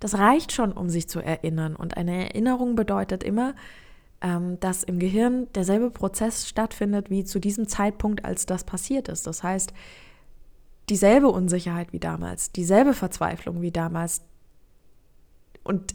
Das 0.00 0.18
reicht 0.18 0.52
schon, 0.52 0.72
um 0.72 0.88
sich 0.88 1.08
zu 1.08 1.20
erinnern. 1.20 1.76
Und 1.76 1.96
eine 1.96 2.28
Erinnerung 2.28 2.74
bedeutet 2.74 3.24
immer, 3.24 3.54
ähm, 4.20 4.58
dass 4.60 4.82
im 4.82 4.98
Gehirn 4.98 5.46
derselbe 5.54 5.90
Prozess 5.90 6.48
stattfindet 6.48 7.10
wie 7.10 7.24
zu 7.24 7.38
diesem 7.38 7.68
Zeitpunkt, 7.68 8.24
als 8.24 8.46
das 8.46 8.64
passiert 8.64 9.08
ist. 9.08 9.26
Das 9.26 9.42
heißt, 9.42 9.72
dieselbe 10.88 11.28
Unsicherheit 11.28 11.92
wie 11.92 11.98
damals, 11.98 12.52
dieselbe 12.52 12.94
Verzweiflung 12.94 13.60
wie 13.60 13.72
damals 13.72 14.22
und 15.64 15.94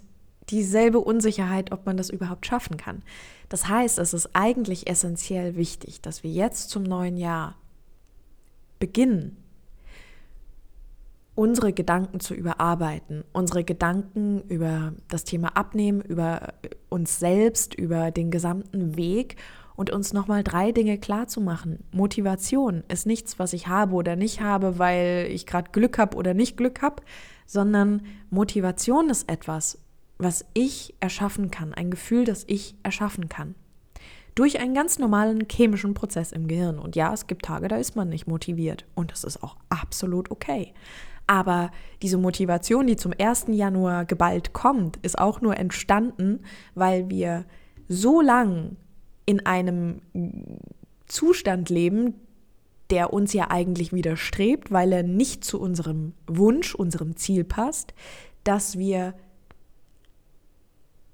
dieselbe 0.50 1.00
Unsicherheit, 1.00 1.72
ob 1.72 1.86
man 1.86 1.98
das 1.98 2.10
überhaupt 2.10 2.46
schaffen 2.46 2.78
kann. 2.78 3.04
Das 3.48 3.68
heißt, 3.68 4.00
es 4.00 4.14
ist 4.14 4.30
eigentlich 4.34 4.88
essentiell 4.90 5.56
wichtig, 5.56 6.02
dass 6.02 6.24
wir 6.24 6.32
jetzt 6.32 6.70
zum 6.70 6.84
neuen 6.84 7.18
Jahr 7.18 7.56
beginnen, 8.80 9.38
unsere 11.42 11.74
Gedanken 11.74 12.20
zu 12.20 12.36
überarbeiten, 12.36 13.24
unsere 13.34 13.64
Gedanken 13.64 14.44
über 14.48 14.94
das 15.08 15.24
Thema 15.24 15.58
Abnehmen, 15.58 16.00
über 16.02 16.54
uns 16.88 17.18
selbst, 17.18 17.74
über 17.74 18.12
den 18.12 18.30
gesamten 18.30 18.96
Weg 18.96 19.38
und 19.76 19.90
uns 19.90 20.14
nochmal 20.14 20.44
drei 20.44 20.72
Dinge 20.72 21.00
klar 21.00 21.26
zu 21.26 21.42
machen. 21.42 21.80
Motivation 21.92 22.84
ist 22.90 23.08
nichts, 23.08 23.40
was 23.40 23.54
ich 23.54 23.66
habe 23.66 23.96
oder 23.96 24.16
nicht 24.16 24.42
habe, 24.42 24.78
weil 24.78 25.30
ich 25.32 25.48
gerade 25.48 25.72
Glück 25.72 25.98
habe 25.98 26.16
oder 26.16 26.36
nicht 26.36 26.58
Glück 26.58 26.84
habe, 26.84 27.02
sondern 27.48 28.04
Motivation 28.30 29.10
ist 29.10 29.28
etwas, 29.28 29.80
was 30.20 30.46
ich 30.54 30.94
erschaffen 31.00 31.50
kann, 31.50 31.74
ein 31.74 31.90
Gefühl, 31.90 32.24
das 32.24 32.44
ich 32.46 32.76
erschaffen 32.84 33.30
kann. 33.30 33.56
Durch 34.36 34.60
einen 34.60 34.76
ganz 34.76 35.00
normalen 35.00 35.48
chemischen 35.50 35.96
Prozess 35.96 36.34
im 36.34 36.48
Gehirn. 36.48 36.78
Und 36.78 36.96
ja, 36.96 37.12
es 37.12 37.26
gibt 37.26 37.46
Tage, 37.46 37.68
da 37.68 37.78
ist 37.78 37.96
man 37.96 38.10
nicht 38.10 38.28
motiviert. 38.28 38.86
Und 38.94 39.12
das 39.12 39.24
ist 39.24 39.42
auch 39.42 39.56
absolut 39.70 40.30
okay. 40.30 40.76
Aber 41.28 41.72
diese 42.02 42.18
Motivation, 42.18 42.88
die 42.88 42.96
zum 42.96 43.14
1. 43.18 43.46
Januar 43.50 44.06
geballt 44.06 44.54
kommt, 44.54 44.98
ist 44.98 45.18
auch 45.18 45.42
nur 45.42 45.58
entstanden, 45.58 46.42
weil 46.76 47.10
wir 47.10 47.46
so 47.88 48.22
lang 48.22 48.76
in 49.26 49.46
einem 49.46 50.02
Zustand 51.08 51.70
leben, 51.70 52.16
der 52.90 53.14
uns 53.14 53.32
ja 53.34 53.50
eigentlich 53.50 53.94
widerstrebt, 53.94 54.72
weil 54.72 54.92
er 54.92 55.04
nicht 55.04 55.46
zu 55.46 55.60
unserem 55.60 56.14
Wunsch, 56.28 56.76
unserem 56.76 57.16
Ziel 57.16 57.44
passt, 57.44 57.94
dass 58.44 58.78
wir 58.78 59.14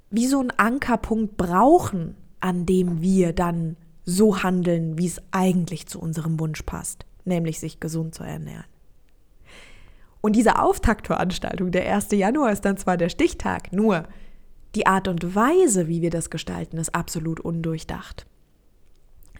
wie 0.10 0.28
so 0.28 0.40
einen 0.40 0.52
Ankerpunkt 0.52 1.38
brauchen, 1.38 2.16
an 2.40 2.66
dem 2.66 3.02
wir 3.02 3.34
dann 3.34 3.78
so 4.06 4.42
handeln, 4.42 4.98
wie 4.98 5.06
es 5.06 5.22
eigentlich 5.32 5.88
zu 5.88 6.00
unserem 6.00 6.40
Wunsch 6.40 6.64
passt, 6.64 7.06
nämlich 7.26 7.60
sich 7.60 7.80
gesund 7.80 8.16
zu 8.16 8.24
ernähren. 8.24 8.66
Und 10.27 10.36
diese 10.36 10.60
Auftaktveranstaltung, 10.60 11.72
der 11.72 11.89
1. 11.96 12.12
Januar, 12.12 12.51
ist 12.51 12.65
dann 12.65 12.75
zwar 12.75 12.98
der 12.98 13.07
Stichtag, 13.07 13.72
nur 13.72 14.03
die 14.75 14.86
Art 14.86 15.07
und 15.07 15.36
Weise, 15.36 15.88
wie 15.88 16.01
wir 16.01 16.10
das 16.10 16.29
gestalten, 16.29 16.75
ist 16.79 16.93
absolut 16.93 17.39
undurchdacht. 17.39 18.25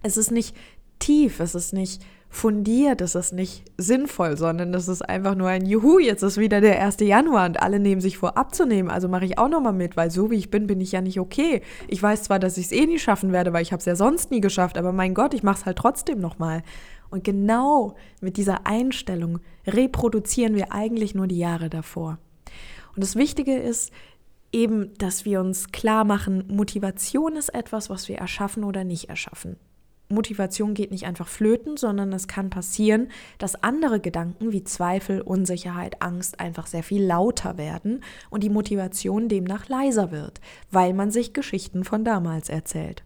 Es 0.02 0.16
ist 0.16 0.30
nicht 0.30 0.56
tief, 0.98 1.40
es 1.40 1.54
ist 1.54 1.74
nicht 1.74 2.02
fundiert, 2.30 3.02
es 3.02 3.14
ist 3.14 3.34
nicht 3.34 3.64
sinnvoll, 3.76 4.38
sondern 4.38 4.72
es 4.72 4.88
ist 4.88 5.02
einfach 5.02 5.34
nur 5.34 5.48
ein 5.48 5.66
Juhu, 5.66 5.98
jetzt 5.98 6.22
ist 6.22 6.38
wieder 6.38 6.62
der 6.62 6.82
1. 6.82 7.00
Januar 7.00 7.44
und 7.44 7.60
alle 7.60 7.80
nehmen 7.80 8.00
sich 8.00 8.16
vor 8.16 8.38
abzunehmen, 8.38 8.90
also 8.90 9.08
mache 9.08 9.26
ich 9.26 9.36
auch 9.36 9.50
nochmal 9.50 9.74
mit, 9.74 9.94
weil 9.94 10.10
so 10.10 10.30
wie 10.30 10.36
ich 10.36 10.50
bin, 10.50 10.66
bin 10.66 10.80
ich 10.80 10.92
ja 10.92 11.02
nicht 11.02 11.20
okay. 11.20 11.60
Ich 11.88 12.02
weiß 12.02 12.22
zwar, 12.22 12.38
dass 12.38 12.56
ich 12.56 12.64
es 12.64 12.72
eh 12.72 12.86
nie 12.86 12.98
schaffen 12.98 13.30
werde, 13.30 13.52
weil 13.52 13.60
ich 13.60 13.72
habe 13.72 13.80
es 13.80 13.84
ja 13.84 13.94
sonst 13.94 14.30
nie 14.30 14.40
geschafft, 14.40 14.78
aber 14.78 14.92
mein 14.92 15.12
Gott, 15.12 15.34
ich 15.34 15.42
mache 15.42 15.60
es 15.60 15.66
halt 15.66 15.76
trotzdem 15.76 16.18
nochmal. 16.18 16.62
Und 17.10 17.24
genau 17.24 17.96
mit 18.20 18.36
dieser 18.36 18.66
Einstellung 18.66 19.40
reproduzieren 19.66 20.54
wir 20.54 20.72
eigentlich 20.72 21.14
nur 21.14 21.26
die 21.26 21.38
Jahre 21.38 21.70
davor. 21.70 22.18
Und 22.94 23.02
das 23.02 23.16
Wichtige 23.16 23.56
ist 23.56 23.92
eben, 24.52 24.94
dass 24.98 25.24
wir 25.24 25.40
uns 25.40 25.72
klar 25.72 26.04
machen, 26.04 26.44
Motivation 26.48 27.36
ist 27.36 27.50
etwas, 27.50 27.90
was 27.90 28.08
wir 28.08 28.18
erschaffen 28.18 28.64
oder 28.64 28.84
nicht 28.84 29.08
erschaffen. 29.08 29.56
Motivation 30.10 30.72
geht 30.72 30.90
nicht 30.90 31.04
einfach 31.04 31.28
flöten, 31.28 31.76
sondern 31.76 32.12
es 32.14 32.28
kann 32.28 32.48
passieren, 32.48 33.08
dass 33.36 33.62
andere 33.62 34.00
Gedanken 34.00 34.52
wie 34.52 34.64
Zweifel, 34.64 35.20
Unsicherheit, 35.20 36.00
Angst 36.00 36.40
einfach 36.40 36.66
sehr 36.66 36.82
viel 36.82 37.04
lauter 37.04 37.58
werden 37.58 38.02
und 38.30 38.42
die 38.42 38.48
Motivation 38.48 39.28
demnach 39.28 39.68
leiser 39.68 40.10
wird, 40.10 40.40
weil 40.70 40.94
man 40.94 41.10
sich 41.10 41.34
Geschichten 41.34 41.84
von 41.84 42.04
damals 42.04 42.48
erzählt. 42.48 43.04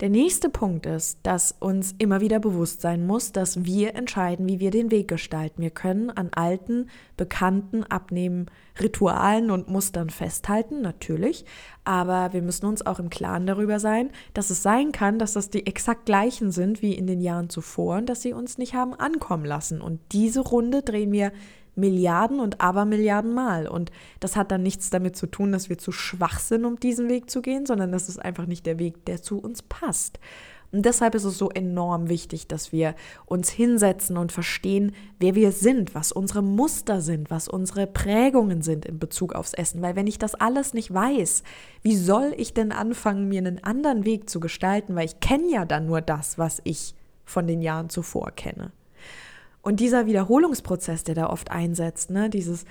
Der 0.00 0.08
nächste 0.08 0.48
Punkt 0.48 0.86
ist, 0.86 1.18
dass 1.24 1.52
uns 1.60 1.94
immer 1.98 2.22
wieder 2.22 2.38
bewusst 2.40 2.80
sein 2.80 3.06
muss, 3.06 3.32
dass 3.32 3.66
wir 3.66 3.94
entscheiden, 3.94 4.48
wie 4.48 4.58
wir 4.58 4.70
den 4.70 4.90
Weg 4.90 5.08
gestalten. 5.08 5.60
Wir 5.60 5.68
können 5.68 6.08
an 6.08 6.30
alten, 6.32 6.88
bekannten 7.18 7.84
Abnehmen, 7.84 8.46
Ritualen 8.80 9.50
und 9.50 9.68
Mustern 9.68 10.08
festhalten, 10.08 10.80
natürlich, 10.80 11.44
aber 11.84 12.32
wir 12.32 12.40
müssen 12.40 12.64
uns 12.64 12.86
auch 12.86 12.98
im 12.98 13.10
Klaren 13.10 13.46
darüber 13.46 13.78
sein, 13.78 14.08
dass 14.32 14.48
es 14.48 14.62
sein 14.62 14.90
kann, 14.90 15.18
dass 15.18 15.34
das 15.34 15.50
die 15.50 15.66
exakt 15.66 16.06
gleichen 16.06 16.50
sind 16.50 16.80
wie 16.80 16.94
in 16.94 17.06
den 17.06 17.20
Jahren 17.20 17.50
zuvor 17.50 17.98
und 17.98 18.08
dass 18.08 18.22
sie 18.22 18.32
uns 18.32 18.56
nicht 18.56 18.72
haben 18.72 18.94
ankommen 18.94 19.44
lassen. 19.44 19.82
Und 19.82 20.00
diese 20.12 20.40
Runde 20.40 20.80
drehen 20.80 21.12
wir 21.12 21.30
Milliarden 21.74 22.40
und 22.40 22.60
Abermilliarden 22.60 23.32
Mal. 23.32 23.68
Und 23.68 23.90
das 24.20 24.36
hat 24.36 24.50
dann 24.50 24.62
nichts 24.62 24.90
damit 24.90 25.16
zu 25.16 25.26
tun, 25.26 25.52
dass 25.52 25.68
wir 25.68 25.78
zu 25.78 25.92
schwach 25.92 26.38
sind, 26.38 26.64
um 26.64 26.78
diesen 26.78 27.08
Weg 27.08 27.30
zu 27.30 27.42
gehen, 27.42 27.66
sondern 27.66 27.92
das 27.92 28.08
ist 28.08 28.18
einfach 28.18 28.46
nicht 28.46 28.66
der 28.66 28.78
Weg, 28.78 29.04
der 29.06 29.22
zu 29.22 29.38
uns 29.38 29.62
passt. 29.62 30.18
Und 30.72 30.86
deshalb 30.86 31.14
ist 31.16 31.24
es 31.24 31.36
so 31.36 31.50
enorm 31.50 32.08
wichtig, 32.08 32.46
dass 32.46 32.70
wir 32.70 32.94
uns 33.26 33.50
hinsetzen 33.50 34.16
und 34.16 34.30
verstehen, 34.30 34.92
wer 35.18 35.34
wir 35.34 35.50
sind, 35.50 35.94
was 35.94 36.12
unsere 36.12 36.42
Muster 36.42 37.00
sind, 37.00 37.30
was 37.30 37.48
unsere 37.48 37.88
Prägungen 37.88 38.62
sind 38.62 38.84
in 38.84 38.98
Bezug 38.98 39.34
aufs 39.34 39.52
Essen. 39.52 39.82
Weil 39.82 39.96
wenn 39.96 40.06
ich 40.06 40.18
das 40.18 40.36
alles 40.36 40.72
nicht 40.72 40.92
weiß, 40.94 41.42
wie 41.82 41.96
soll 41.96 42.34
ich 42.36 42.54
denn 42.54 42.70
anfangen, 42.70 43.28
mir 43.28 43.38
einen 43.38 43.64
anderen 43.64 44.04
Weg 44.04 44.30
zu 44.30 44.38
gestalten? 44.38 44.94
Weil 44.94 45.06
ich 45.06 45.18
kenne 45.18 45.50
ja 45.50 45.64
dann 45.64 45.86
nur 45.86 46.02
das, 46.02 46.38
was 46.38 46.60
ich 46.62 46.94
von 47.24 47.48
den 47.48 47.62
Jahren 47.62 47.90
zuvor 47.90 48.30
kenne. 48.30 48.70
Und 49.62 49.80
dieser 49.80 50.06
Wiederholungsprozess, 50.06 51.04
der 51.04 51.14
da 51.14 51.28
oft 51.28 51.50
einsetzt, 51.50 52.10
ne, 52.10 52.30
dieses 52.30 52.64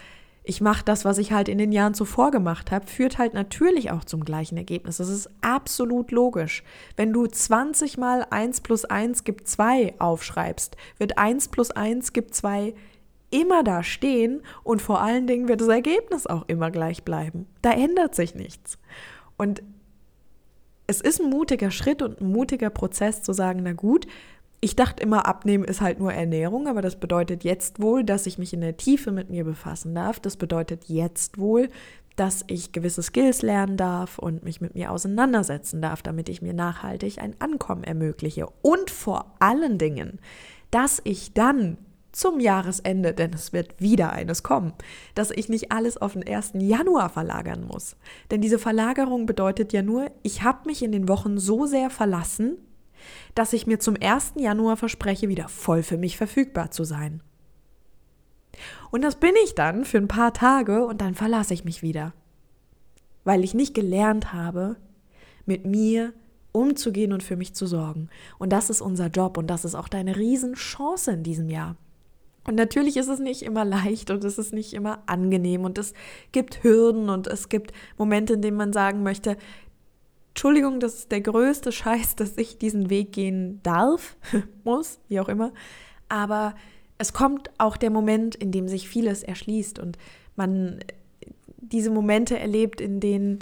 ich 0.49 0.61
mache 0.61 0.83
das, 0.83 1.05
was 1.05 1.19
ich 1.19 1.31
halt 1.31 1.47
in 1.47 1.59
den 1.59 1.71
Jahren 1.71 1.93
zuvor 1.93 2.31
gemacht 2.31 2.71
habe, 2.71 2.87
führt 2.87 3.19
halt 3.19 3.35
natürlich 3.35 3.91
auch 3.91 4.03
zum 4.03 4.25
gleichen 4.25 4.57
Ergebnis. 4.57 4.97
Das 4.97 5.07
ist 5.07 5.29
absolut 5.41 6.11
logisch. 6.11 6.63
Wenn 6.95 7.13
du 7.13 7.27
20 7.27 7.99
mal 7.99 8.25
1 8.29 8.61
plus 8.61 8.83
1 8.83 9.25
gibt 9.25 9.47
2 9.47 9.95
aufschreibst, 9.99 10.75
wird 10.97 11.19
1 11.19 11.49
plus 11.49 11.69
1 11.69 12.13
gibt 12.13 12.33
2 12.33 12.73
immer 13.29 13.63
da 13.63 13.83
stehen 13.83 14.41
und 14.63 14.81
vor 14.81 15.01
allen 15.01 15.27
Dingen 15.27 15.47
wird 15.47 15.61
das 15.61 15.67
Ergebnis 15.67 16.25
auch 16.25 16.45
immer 16.47 16.71
gleich 16.71 17.03
bleiben. 17.03 17.45
Da 17.61 17.71
ändert 17.73 18.15
sich 18.15 18.33
nichts. 18.33 18.79
Und 19.37 19.61
es 20.87 20.99
ist 20.99 21.21
ein 21.21 21.29
mutiger 21.29 21.69
Schritt 21.69 22.01
und 22.01 22.21
ein 22.21 22.31
mutiger 22.31 22.71
Prozess 22.71 23.21
zu 23.21 23.33
sagen, 23.33 23.61
na 23.61 23.73
gut, 23.73 24.07
ich 24.61 24.75
dachte 24.75 25.01
immer, 25.01 25.25
abnehmen 25.25 25.63
ist 25.63 25.81
halt 25.81 25.99
nur 25.99 26.13
Ernährung, 26.13 26.67
aber 26.67 26.81
das 26.81 26.97
bedeutet 26.97 27.43
jetzt 27.43 27.81
wohl, 27.81 28.03
dass 28.03 28.25
ich 28.25 28.37
mich 28.37 28.53
in 28.53 28.61
der 28.61 28.77
Tiefe 28.77 29.11
mit 29.11 29.29
mir 29.29 29.45
befassen 29.45 29.95
darf. 29.95 30.19
Das 30.19 30.35
bedeutet 30.35 30.85
jetzt 30.85 31.37
wohl, 31.37 31.69
dass 32.17 32.43
ich 32.47 32.73
gewisse 32.73 33.01
Skills 33.01 33.41
lernen 33.41 33.77
darf 33.77 34.19
und 34.19 34.43
mich 34.43 34.59
mit 34.59 34.75
mir 34.75 34.91
auseinandersetzen 34.91 35.81
darf, 35.81 36.01
damit 36.01 36.27
ich 36.27 36.41
mir 36.41 36.53
nachhaltig 36.53 37.19
ein 37.19 37.35
Ankommen 37.39 37.85
ermögliche. 37.85 38.47
Und 38.61 38.91
vor 38.91 39.33
allen 39.39 39.77
Dingen, 39.77 40.19
dass 40.71 40.99
ich 41.05 41.33
dann 41.33 41.77
zum 42.11 42.41
Jahresende, 42.41 43.13
denn 43.13 43.31
es 43.33 43.53
wird 43.53 43.79
wieder 43.79 44.11
eines 44.11 44.43
kommen, 44.43 44.73
dass 45.15 45.31
ich 45.31 45.47
nicht 45.47 45.71
alles 45.71 45.95
auf 45.95 46.13
den 46.13 46.27
1. 46.27 46.53
Januar 46.55 47.09
verlagern 47.09 47.65
muss. 47.65 47.95
Denn 48.31 48.41
diese 48.41 48.59
Verlagerung 48.59 49.25
bedeutet 49.25 49.71
ja 49.71 49.81
nur, 49.81 50.11
ich 50.23 50.43
habe 50.43 50.67
mich 50.67 50.83
in 50.83 50.91
den 50.91 51.07
Wochen 51.07 51.37
so 51.37 51.65
sehr 51.65 51.89
verlassen, 51.89 52.57
dass 53.35 53.53
ich 53.53 53.67
mir 53.67 53.79
zum 53.79 53.95
1. 53.99 54.33
Januar 54.37 54.77
verspreche, 54.77 55.29
wieder 55.29 55.47
voll 55.47 55.83
für 55.83 55.97
mich 55.97 56.17
verfügbar 56.17 56.71
zu 56.71 56.83
sein. 56.83 57.21
Und 58.91 59.03
das 59.03 59.15
bin 59.15 59.33
ich 59.43 59.55
dann 59.55 59.85
für 59.85 59.97
ein 59.97 60.07
paar 60.07 60.33
Tage 60.33 60.85
und 60.85 61.01
dann 61.01 61.15
verlasse 61.15 61.53
ich 61.53 61.65
mich 61.65 61.81
wieder, 61.81 62.13
weil 63.23 63.43
ich 63.43 63.53
nicht 63.53 63.73
gelernt 63.73 64.33
habe, 64.33 64.77
mit 65.45 65.65
mir 65.65 66.13
umzugehen 66.51 67.13
und 67.13 67.23
für 67.23 67.35
mich 67.35 67.53
zu 67.53 67.67
sorgen. 67.67 68.09
Und 68.37 68.51
das 68.51 68.69
ist 68.69 68.81
unser 68.81 69.07
Job 69.07 69.37
und 69.37 69.47
das 69.47 69.65
ist 69.65 69.75
auch 69.75 69.87
deine 69.87 70.15
Riesenchance 70.15 71.11
in 71.11 71.23
diesem 71.23 71.49
Jahr. 71.49 71.75
Und 72.47 72.55
natürlich 72.55 72.97
ist 72.97 73.09
es 73.09 73.19
nicht 73.19 73.43
immer 73.43 73.65
leicht 73.65 74.09
und 74.09 74.23
es 74.23 74.39
ist 74.39 74.53
nicht 74.53 74.73
immer 74.73 75.03
angenehm 75.05 75.65
und 75.65 75.77
es 75.77 75.93
gibt 76.31 76.63
Hürden 76.63 77.09
und 77.09 77.27
es 77.27 77.49
gibt 77.49 77.73
Momente, 77.97 78.33
in 78.33 78.41
denen 78.41 78.57
man 78.57 78.73
sagen 78.73 79.03
möchte, 79.03 79.37
Entschuldigung, 80.29 80.79
das 80.79 80.95
ist 80.95 81.11
der 81.11 81.21
größte 81.21 81.71
Scheiß, 81.71 82.15
dass 82.15 82.37
ich 82.37 82.57
diesen 82.57 82.89
Weg 82.89 83.11
gehen 83.11 83.59
darf, 83.63 84.15
muss, 84.63 84.99
wie 85.07 85.19
auch 85.19 85.29
immer. 85.29 85.51
Aber 86.07 86.55
es 86.97 87.13
kommt 87.13 87.49
auch 87.57 87.77
der 87.77 87.89
Moment, 87.89 88.35
in 88.35 88.51
dem 88.51 88.67
sich 88.67 88.87
vieles 88.87 89.23
erschließt 89.23 89.79
und 89.79 89.97
man 90.35 90.79
diese 91.57 91.91
Momente 91.91 92.37
erlebt, 92.37 92.81
in 92.81 92.99
denen 92.99 93.39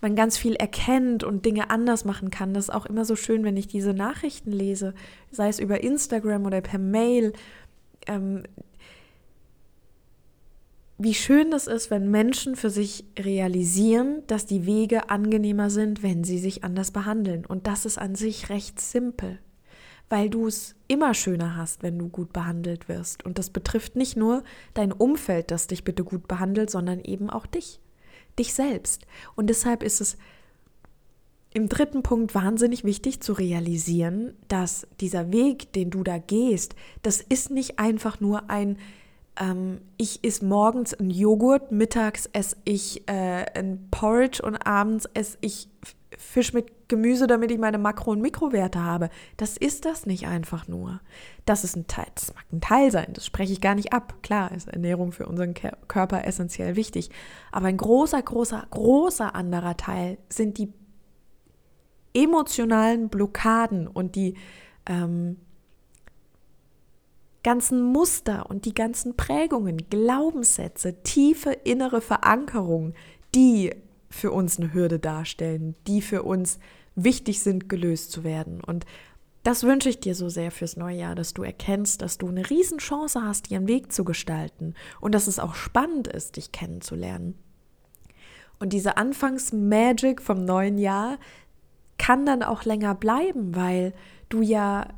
man 0.00 0.14
ganz 0.14 0.38
viel 0.38 0.54
erkennt 0.54 1.24
und 1.24 1.44
Dinge 1.44 1.70
anders 1.70 2.04
machen 2.04 2.30
kann. 2.30 2.54
Das 2.54 2.64
ist 2.64 2.74
auch 2.74 2.86
immer 2.86 3.04
so 3.04 3.16
schön, 3.16 3.44
wenn 3.44 3.56
ich 3.56 3.66
diese 3.66 3.94
Nachrichten 3.94 4.52
lese, 4.52 4.94
sei 5.30 5.48
es 5.48 5.58
über 5.58 5.82
Instagram 5.82 6.46
oder 6.46 6.60
per 6.60 6.78
Mail. 6.78 7.32
Ähm, 8.06 8.44
wie 10.98 11.14
schön 11.14 11.52
das 11.52 11.68
ist, 11.68 11.90
wenn 11.90 12.10
Menschen 12.10 12.56
für 12.56 12.70
sich 12.70 13.04
realisieren, 13.16 14.24
dass 14.26 14.46
die 14.46 14.66
Wege 14.66 15.10
angenehmer 15.10 15.70
sind, 15.70 16.02
wenn 16.02 16.24
sie 16.24 16.38
sich 16.38 16.64
anders 16.64 16.90
behandeln. 16.90 17.46
Und 17.46 17.68
das 17.68 17.86
ist 17.86 17.98
an 17.98 18.16
sich 18.16 18.48
recht 18.48 18.80
simpel, 18.80 19.38
weil 20.08 20.28
du 20.28 20.48
es 20.48 20.74
immer 20.88 21.14
schöner 21.14 21.56
hast, 21.56 21.84
wenn 21.84 21.98
du 21.98 22.08
gut 22.08 22.32
behandelt 22.32 22.88
wirst. 22.88 23.24
Und 23.24 23.38
das 23.38 23.50
betrifft 23.50 23.94
nicht 23.94 24.16
nur 24.16 24.42
dein 24.74 24.90
Umfeld, 24.90 25.52
das 25.52 25.68
dich 25.68 25.84
bitte 25.84 26.02
gut 26.02 26.26
behandelt, 26.26 26.68
sondern 26.68 27.00
eben 27.00 27.30
auch 27.30 27.46
dich, 27.46 27.80
dich 28.36 28.52
selbst. 28.52 29.06
Und 29.36 29.48
deshalb 29.50 29.84
ist 29.84 30.00
es 30.00 30.16
im 31.54 31.68
dritten 31.68 32.02
Punkt 32.02 32.34
wahnsinnig 32.34 32.82
wichtig 32.82 33.20
zu 33.20 33.32
realisieren, 33.34 34.34
dass 34.48 34.88
dieser 35.00 35.32
Weg, 35.32 35.72
den 35.72 35.90
du 35.90 36.02
da 36.02 36.18
gehst, 36.18 36.74
das 37.02 37.20
ist 37.20 37.50
nicht 37.50 37.78
einfach 37.78 38.20
nur 38.20 38.50
ein 38.50 38.78
ähm, 39.38 39.80
ich 39.96 40.24
esse 40.24 40.44
morgens 40.44 40.94
einen 40.94 41.10
Joghurt, 41.10 41.72
mittags 41.72 42.26
esse 42.32 42.56
ich 42.64 43.08
äh, 43.08 43.46
ein 43.54 43.88
Porridge 43.90 44.42
und 44.42 44.56
abends 44.66 45.06
esse 45.14 45.38
ich 45.40 45.68
Fisch 46.16 46.52
mit 46.52 46.88
Gemüse, 46.88 47.26
damit 47.26 47.50
ich 47.50 47.58
meine 47.58 47.78
Makro- 47.78 48.12
und 48.12 48.22
Mikrowerte 48.22 48.82
habe. 48.82 49.10
Das 49.36 49.56
ist 49.56 49.84
das 49.84 50.06
nicht 50.06 50.26
einfach 50.26 50.66
nur. 50.66 51.00
Das 51.44 51.62
ist 51.62 51.76
ein 51.76 51.86
Teil, 51.86 52.06
das 52.14 52.34
mag 52.34 52.44
ein 52.50 52.60
Teil 52.60 52.90
sein, 52.90 53.12
das 53.12 53.26
spreche 53.26 53.52
ich 53.52 53.60
gar 53.60 53.74
nicht 53.74 53.92
ab. 53.92 54.14
Klar 54.22 54.52
ist 54.52 54.68
Ernährung 54.68 55.12
für 55.12 55.26
unseren 55.26 55.54
Körper 55.54 56.24
essentiell 56.24 56.76
wichtig. 56.76 57.10
Aber 57.52 57.66
ein 57.66 57.76
großer, 57.76 58.20
großer, 58.20 58.66
großer 58.70 59.34
anderer 59.34 59.76
Teil 59.76 60.18
sind 60.28 60.58
die 60.58 60.72
emotionalen 62.14 63.10
Blockaden 63.10 63.86
und 63.86 64.16
die 64.16 64.34
ähm, 64.86 65.36
ganzen 67.42 67.82
Muster 67.82 68.50
und 68.50 68.64
die 68.64 68.74
ganzen 68.74 69.16
Prägungen, 69.16 69.88
Glaubenssätze, 69.90 71.02
tiefe 71.02 71.52
innere 71.52 72.00
Verankerungen, 72.00 72.94
die 73.34 73.74
für 74.10 74.32
uns 74.32 74.58
eine 74.58 74.72
Hürde 74.72 74.98
darstellen, 74.98 75.74
die 75.86 76.02
für 76.02 76.22
uns 76.22 76.58
wichtig 76.94 77.40
sind, 77.40 77.68
gelöst 77.68 78.10
zu 78.10 78.24
werden. 78.24 78.60
Und 78.64 78.84
das 79.44 79.62
wünsche 79.62 79.88
ich 79.88 80.00
dir 80.00 80.14
so 80.14 80.28
sehr 80.28 80.50
fürs 80.50 80.76
neue 80.76 80.98
Jahr, 80.98 81.14
dass 81.14 81.32
du 81.32 81.42
erkennst, 81.42 82.02
dass 82.02 82.18
du 82.18 82.28
eine 82.28 82.48
Riesenchance 82.50 83.22
hast, 83.22 83.50
ihren 83.50 83.68
Weg 83.68 83.92
zu 83.92 84.04
gestalten 84.04 84.74
und 85.00 85.14
dass 85.14 85.26
es 85.26 85.38
auch 85.38 85.54
spannend 85.54 86.08
ist, 86.08 86.36
dich 86.36 86.52
kennenzulernen. 86.52 87.38
Und 88.58 88.72
diese 88.72 88.96
Anfangs-Magic 88.96 90.20
vom 90.20 90.44
neuen 90.44 90.78
Jahr 90.78 91.18
kann 91.98 92.26
dann 92.26 92.42
auch 92.42 92.64
länger 92.64 92.94
bleiben, 92.94 93.54
weil 93.54 93.92
du 94.28 94.42
ja 94.42 94.88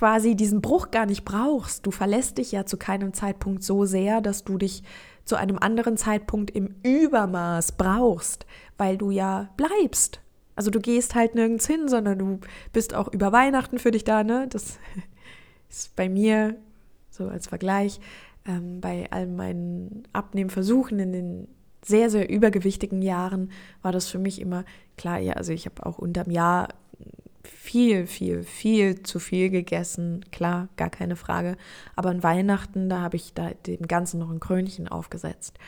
quasi 0.00 0.34
diesen 0.34 0.62
Bruch 0.62 0.90
gar 0.90 1.04
nicht 1.04 1.26
brauchst. 1.26 1.84
Du 1.84 1.90
verlässt 1.90 2.38
dich 2.38 2.52
ja 2.52 2.64
zu 2.64 2.78
keinem 2.78 3.12
Zeitpunkt 3.12 3.62
so 3.62 3.84
sehr, 3.84 4.22
dass 4.22 4.44
du 4.44 4.56
dich 4.56 4.82
zu 5.26 5.36
einem 5.36 5.58
anderen 5.58 5.98
Zeitpunkt 5.98 6.50
im 6.52 6.74
Übermaß 6.82 7.72
brauchst, 7.72 8.46
weil 8.78 8.96
du 8.96 9.10
ja 9.10 9.50
bleibst. 9.58 10.22
Also 10.56 10.70
du 10.70 10.80
gehst 10.80 11.14
halt 11.14 11.34
nirgends 11.34 11.66
hin, 11.66 11.86
sondern 11.86 12.18
du 12.18 12.40
bist 12.72 12.94
auch 12.94 13.12
über 13.12 13.30
Weihnachten 13.32 13.78
für 13.78 13.90
dich 13.90 14.04
da, 14.04 14.24
ne? 14.24 14.46
Das 14.48 14.78
ist 15.68 15.94
bei 15.96 16.08
mir 16.08 16.56
so 17.10 17.28
als 17.28 17.48
Vergleich 17.48 18.00
ähm, 18.46 18.80
bei 18.80 19.06
all 19.10 19.26
meinen 19.26 20.04
Abnehmversuchen 20.14 20.98
in 20.98 21.12
den 21.12 21.48
sehr, 21.84 22.08
sehr 22.08 22.30
übergewichtigen 22.30 23.02
Jahren 23.02 23.50
war 23.82 23.92
das 23.92 24.08
für 24.08 24.18
mich 24.18 24.40
immer 24.40 24.64
klar, 24.96 25.18
ja, 25.18 25.34
also 25.34 25.52
ich 25.52 25.66
habe 25.66 25.84
auch 25.84 25.98
unterm 25.98 26.30
Jahr 26.30 26.68
viel, 27.44 28.06
viel, 28.06 28.42
viel 28.42 29.02
zu 29.02 29.18
viel 29.18 29.50
gegessen, 29.50 30.24
klar, 30.30 30.68
gar 30.76 30.90
keine 30.90 31.16
Frage. 31.16 31.56
Aber 31.96 32.10
an 32.10 32.22
Weihnachten, 32.22 32.88
da 32.88 33.00
habe 33.00 33.16
ich 33.16 33.32
da 33.34 33.50
dem 33.66 33.88
Ganzen 33.88 34.20
noch 34.20 34.30
ein 34.30 34.40
Krönchen 34.40 34.88
aufgesetzt. 34.88 35.58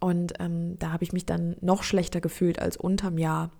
Und 0.00 0.34
ähm, 0.40 0.78
da 0.78 0.92
habe 0.92 1.04
ich 1.04 1.12
mich 1.12 1.26
dann 1.26 1.56
noch 1.60 1.82
schlechter 1.82 2.20
gefühlt 2.20 2.58
als 2.58 2.76
unterm 2.76 3.18
Jahr. 3.18 3.50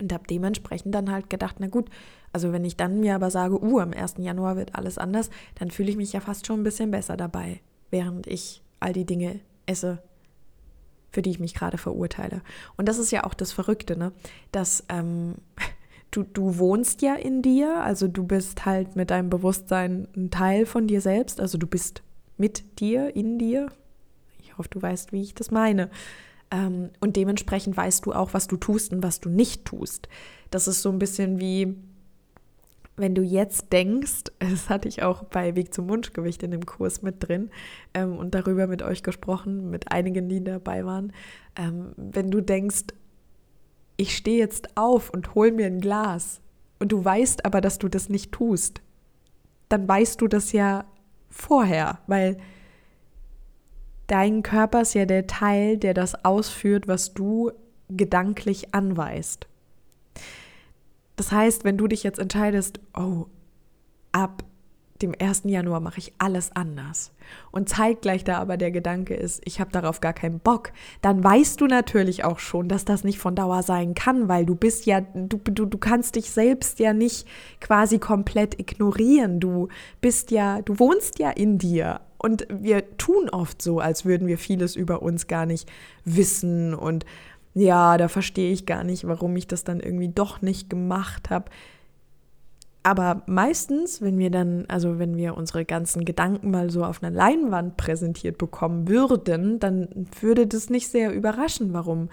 Und 0.00 0.12
habe 0.12 0.26
dementsprechend 0.28 0.94
dann 0.94 1.10
halt 1.10 1.30
gedacht, 1.30 1.56
na 1.58 1.66
gut, 1.66 1.88
also 2.32 2.52
wenn 2.52 2.64
ich 2.64 2.76
dann 2.76 3.00
mir 3.00 3.14
aber 3.14 3.30
sage, 3.30 3.60
uh, 3.62 3.80
am 3.80 3.92
1. 3.92 4.16
Januar 4.18 4.56
wird 4.56 4.74
alles 4.74 4.98
anders, 4.98 5.30
dann 5.56 5.70
fühle 5.70 5.90
ich 5.90 5.96
mich 5.96 6.12
ja 6.12 6.20
fast 6.20 6.46
schon 6.46 6.60
ein 6.60 6.64
bisschen 6.64 6.90
besser 6.90 7.16
dabei, 7.16 7.60
während 7.90 8.26
ich 8.26 8.62
all 8.80 8.92
die 8.92 9.06
Dinge 9.06 9.40
esse, 9.66 10.02
für 11.10 11.22
die 11.22 11.30
ich 11.30 11.40
mich 11.40 11.54
gerade 11.54 11.78
verurteile. 11.78 12.42
Und 12.76 12.88
das 12.88 12.98
ist 12.98 13.10
ja 13.10 13.24
auch 13.24 13.34
das 13.34 13.52
Verrückte, 13.52 13.98
ne? 13.98 14.12
Dass 14.52 14.84
ähm, 14.88 15.34
du, 16.10 16.22
du 16.22 16.58
wohnst 16.58 17.02
ja 17.02 17.14
in 17.14 17.42
dir, 17.42 17.82
also 17.82 18.08
du 18.08 18.24
bist 18.24 18.66
halt 18.66 18.96
mit 18.96 19.10
deinem 19.10 19.30
Bewusstsein 19.30 20.08
ein 20.16 20.30
Teil 20.30 20.66
von 20.66 20.86
dir 20.86 21.00
selbst, 21.00 21.40
also 21.40 21.58
du 21.58 21.66
bist 21.66 22.02
mit 22.36 22.80
dir, 22.80 23.14
in 23.14 23.38
dir. 23.38 23.68
Ich 24.40 24.56
hoffe, 24.56 24.68
du 24.70 24.80
weißt, 24.80 25.12
wie 25.12 25.22
ich 25.22 25.34
das 25.34 25.50
meine. 25.50 25.90
Ähm, 26.50 26.90
und 27.00 27.16
dementsprechend 27.16 27.76
weißt 27.76 28.06
du 28.06 28.12
auch, 28.12 28.32
was 28.32 28.46
du 28.46 28.56
tust 28.56 28.92
und 28.92 29.02
was 29.02 29.20
du 29.20 29.28
nicht 29.28 29.64
tust. 29.64 30.08
Das 30.50 30.66
ist 30.66 30.82
so 30.82 30.90
ein 30.90 30.98
bisschen 30.98 31.40
wie, 31.40 31.76
wenn 32.96 33.14
du 33.14 33.22
jetzt 33.22 33.72
denkst, 33.72 34.24
das 34.38 34.70
hatte 34.70 34.88
ich 34.88 35.02
auch 35.02 35.24
bei 35.24 35.56
Weg 35.56 35.74
zum 35.74 35.88
Wunschgewicht 35.88 36.42
in 36.42 36.52
dem 36.52 36.64
Kurs 36.64 37.02
mit 37.02 37.28
drin 37.28 37.50
ähm, 37.92 38.16
und 38.16 38.34
darüber 38.34 38.66
mit 38.66 38.82
euch 38.82 39.02
gesprochen, 39.02 39.70
mit 39.70 39.92
einigen, 39.92 40.28
die 40.28 40.42
dabei 40.42 40.86
waren, 40.86 41.12
ähm, 41.56 41.92
wenn 41.96 42.30
du 42.30 42.40
denkst, 42.40 42.86
ich 43.98 44.16
stehe 44.16 44.38
jetzt 44.38 44.76
auf 44.76 45.10
und 45.10 45.34
hol 45.34 45.50
mir 45.50 45.66
ein 45.66 45.80
Glas 45.80 46.40
und 46.78 46.92
du 46.92 47.04
weißt 47.04 47.44
aber, 47.44 47.60
dass 47.60 47.78
du 47.78 47.88
das 47.88 48.08
nicht 48.08 48.32
tust, 48.32 48.80
dann 49.68 49.86
weißt 49.86 50.20
du 50.20 50.28
das 50.28 50.52
ja 50.52 50.86
vorher, 51.28 51.98
weil 52.06 52.38
dein 54.06 54.42
Körper 54.42 54.82
ist 54.82 54.94
ja 54.94 55.04
der 55.04 55.26
Teil, 55.26 55.76
der 55.76 55.94
das 55.94 56.24
ausführt, 56.24 56.88
was 56.88 57.12
du 57.12 57.50
gedanklich 57.90 58.72
anweist. 58.72 59.48
Das 61.16 61.32
heißt, 61.32 61.64
wenn 61.64 61.76
du 61.76 61.88
dich 61.88 62.04
jetzt 62.04 62.20
entscheidest, 62.20 62.80
oh, 62.96 63.26
ab 64.12 64.44
dem 65.02 65.14
1. 65.18 65.42
Januar 65.44 65.80
mache 65.80 65.98
ich 65.98 66.12
alles 66.18 66.50
anders 66.54 67.12
und 67.50 67.68
zeitgleich 67.68 68.24
da 68.24 68.38
aber 68.38 68.56
der 68.56 68.70
Gedanke 68.70 69.14
ist, 69.14 69.40
ich 69.44 69.60
habe 69.60 69.70
darauf 69.70 70.00
gar 70.00 70.12
keinen 70.12 70.40
Bock, 70.40 70.72
dann 71.02 71.22
weißt 71.22 71.60
du 71.60 71.66
natürlich 71.66 72.24
auch 72.24 72.38
schon, 72.38 72.68
dass 72.68 72.84
das 72.84 73.04
nicht 73.04 73.18
von 73.18 73.34
Dauer 73.34 73.62
sein 73.62 73.94
kann, 73.94 74.28
weil 74.28 74.46
du 74.46 74.54
bist 74.54 74.86
ja, 74.86 75.00
du, 75.00 75.38
du, 75.38 75.66
du 75.66 75.78
kannst 75.78 76.16
dich 76.16 76.30
selbst 76.30 76.78
ja 76.78 76.92
nicht 76.92 77.26
quasi 77.60 77.98
komplett 77.98 78.58
ignorieren. 78.58 79.40
Du 79.40 79.68
bist 80.00 80.30
ja, 80.30 80.62
du 80.62 80.78
wohnst 80.78 81.18
ja 81.18 81.30
in 81.30 81.58
dir. 81.58 82.00
Und 82.18 82.46
wir 82.50 82.96
tun 82.96 83.28
oft 83.30 83.62
so, 83.62 83.78
als 83.78 84.04
würden 84.04 84.26
wir 84.26 84.38
vieles 84.38 84.74
über 84.74 85.02
uns 85.02 85.28
gar 85.28 85.46
nicht 85.46 85.68
wissen 86.04 86.74
und 86.74 87.04
ja, 87.54 87.96
da 87.96 88.08
verstehe 88.08 88.52
ich 88.52 88.66
gar 88.66 88.84
nicht, 88.84 89.06
warum 89.06 89.34
ich 89.36 89.46
das 89.46 89.64
dann 89.64 89.80
irgendwie 89.80 90.08
doch 90.08 90.42
nicht 90.42 90.70
gemacht 90.70 91.30
habe. 91.30 91.50
Aber 92.88 93.20
meistens, 93.26 94.00
wenn 94.00 94.16
wir 94.18 94.30
dann, 94.30 94.64
also 94.68 94.98
wenn 94.98 95.14
wir 95.14 95.36
unsere 95.36 95.66
ganzen 95.66 96.06
Gedanken 96.06 96.50
mal 96.50 96.70
so 96.70 96.86
auf 96.86 97.02
einer 97.02 97.14
Leinwand 97.14 97.76
präsentiert 97.76 98.38
bekommen 98.38 98.88
würden, 98.88 99.60
dann 99.60 100.08
würde 100.22 100.46
das 100.46 100.70
nicht 100.70 100.88
sehr 100.88 101.12
überraschen, 101.12 101.74
warum 101.74 102.08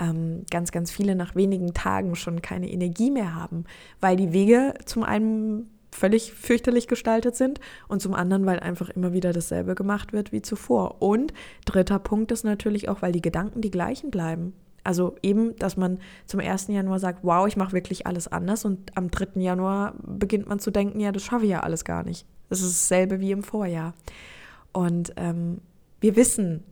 ähm, 0.00 0.42
ganz, 0.50 0.72
ganz 0.72 0.90
viele 0.90 1.14
nach 1.14 1.36
wenigen 1.36 1.74
Tagen 1.74 2.16
schon 2.16 2.42
keine 2.42 2.68
Energie 2.68 3.12
mehr 3.12 3.36
haben, 3.36 3.66
weil 4.00 4.16
die 4.16 4.32
Wege 4.32 4.74
zum 4.84 5.04
einen 5.04 5.70
völlig 5.92 6.32
fürchterlich 6.32 6.88
gestaltet 6.88 7.36
sind 7.36 7.60
und 7.86 8.02
zum 8.02 8.12
anderen, 8.12 8.46
weil 8.46 8.58
einfach 8.58 8.88
immer 8.88 9.12
wieder 9.12 9.32
dasselbe 9.32 9.76
gemacht 9.76 10.12
wird 10.12 10.32
wie 10.32 10.42
zuvor. 10.42 11.00
Und 11.00 11.34
dritter 11.66 12.00
Punkt 12.00 12.32
ist 12.32 12.42
natürlich 12.42 12.88
auch, 12.88 13.00
weil 13.00 13.12
die 13.12 13.22
Gedanken 13.22 13.60
die 13.60 13.70
gleichen 13.70 14.10
bleiben. 14.10 14.54
Also 14.86 15.16
eben, 15.22 15.56
dass 15.56 15.76
man 15.76 15.98
zum 16.26 16.40
1. 16.40 16.68
Januar 16.68 17.00
sagt, 17.00 17.20
wow, 17.22 17.46
ich 17.48 17.56
mache 17.56 17.72
wirklich 17.72 18.06
alles 18.06 18.28
anders 18.28 18.64
und 18.64 18.96
am 18.96 19.10
3. 19.10 19.40
Januar 19.40 19.94
beginnt 20.02 20.48
man 20.48 20.60
zu 20.60 20.70
denken, 20.70 21.00
ja, 21.00 21.10
das 21.10 21.24
schaffe 21.24 21.44
ich 21.44 21.50
ja 21.50 21.60
alles 21.60 21.84
gar 21.84 22.04
nicht. 22.04 22.24
Das 22.48 22.60
ist 22.60 22.74
dasselbe 22.74 23.18
wie 23.20 23.32
im 23.32 23.42
Vorjahr. 23.42 23.94
Und 24.72 25.12
ähm, 25.16 25.60
wir 26.00 26.14
wissen, 26.14 26.62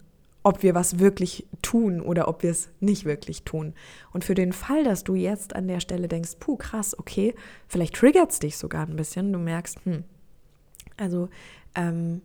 ob 0.45 0.63
wir 0.63 0.75
was 0.75 1.01
wirklich 1.01 1.47
tun 1.63 2.01
oder 2.01 2.29
ob 2.29 2.43
wir 2.45 2.51
es 2.51 2.69
nicht 2.79 3.05
wirklich 3.05 3.43
tun. 3.43 3.75
Und 4.13 4.25
für 4.25 4.35
den 4.35 4.53
Fall, 4.53 4.85
dass 4.85 5.03
du 5.03 5.15
jetzt 5.15 5.57
an 5.57 5.67
der 5.67 5.81
Stelle 5.81 6.07
denkst, 6.07 6.37
puh, 6.39 6.57
krass, 6.57 6.97
okay, 6.97 7.35
vielleicht 7.67 7.97
triggert 7.97 8.31
es 8.31 8.39
dich 8.39 8.59
sogar 8.59 8.87
ein 8.87 8.95
bisschen, 8.95 9.33
du 9.33 9.39
merkst, 9.41 9.85
hm, 9.85 10.05
also 10.97 11.31
ähm, 11.75 12.21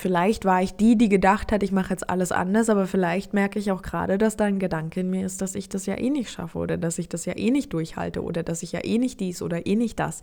Vielleicht 0.00 0.46
war 0.46 0.62
ich 0.62 0.76
die, 0.76 0.96
die 0.96 1.10
gedacht 1.10 1.52
hat, 1.52 1.62
ich 1.62 1.72
mache 1.72 1.90
jetzt 1.90 2.08
alles 2.08 2.32
anders, 2.32 2.70
aber 2.70 2.86
vielleicht 2.86 3.34
merke 3.34 3.58
ich 3.58 3.70
auch 3.70 3.82
gerade, 3.82 4.16
dass 4.16 4.34
da 4.34 4.46
ein 4.46 4.58
Gedanke 4.58 5.00
in 5.00 5.10
mir 5.10 5.26
ist, 5.26 5.42
dass 5.42 5.54
ich 5.54 5.68
das 5.68 5.84
ja 5.84 5.98
eh 5.98 6.08
nicht 6.08 6.30
schaffe 6.30 6.56
oder 6.56 6.78
dass 6.78 6.98
ich 6.98 7.10
das 7.10 7.26
ja 7.26 7.36
eh 7.36 7.50
nicht 7.50 7.74
durchhalte 7.74 8.22
oder 8.22 8.42
dass 8.42 8.62
ich 8.62 8.72
ja 8.72 8.80
eh 8.82 8.96
nicht 8.96 9.20
dies 9.20 9.42
oder 9.42 9.66
eh 9.66 9.76
nicht 9.76 9.98
das. 9.98 10.22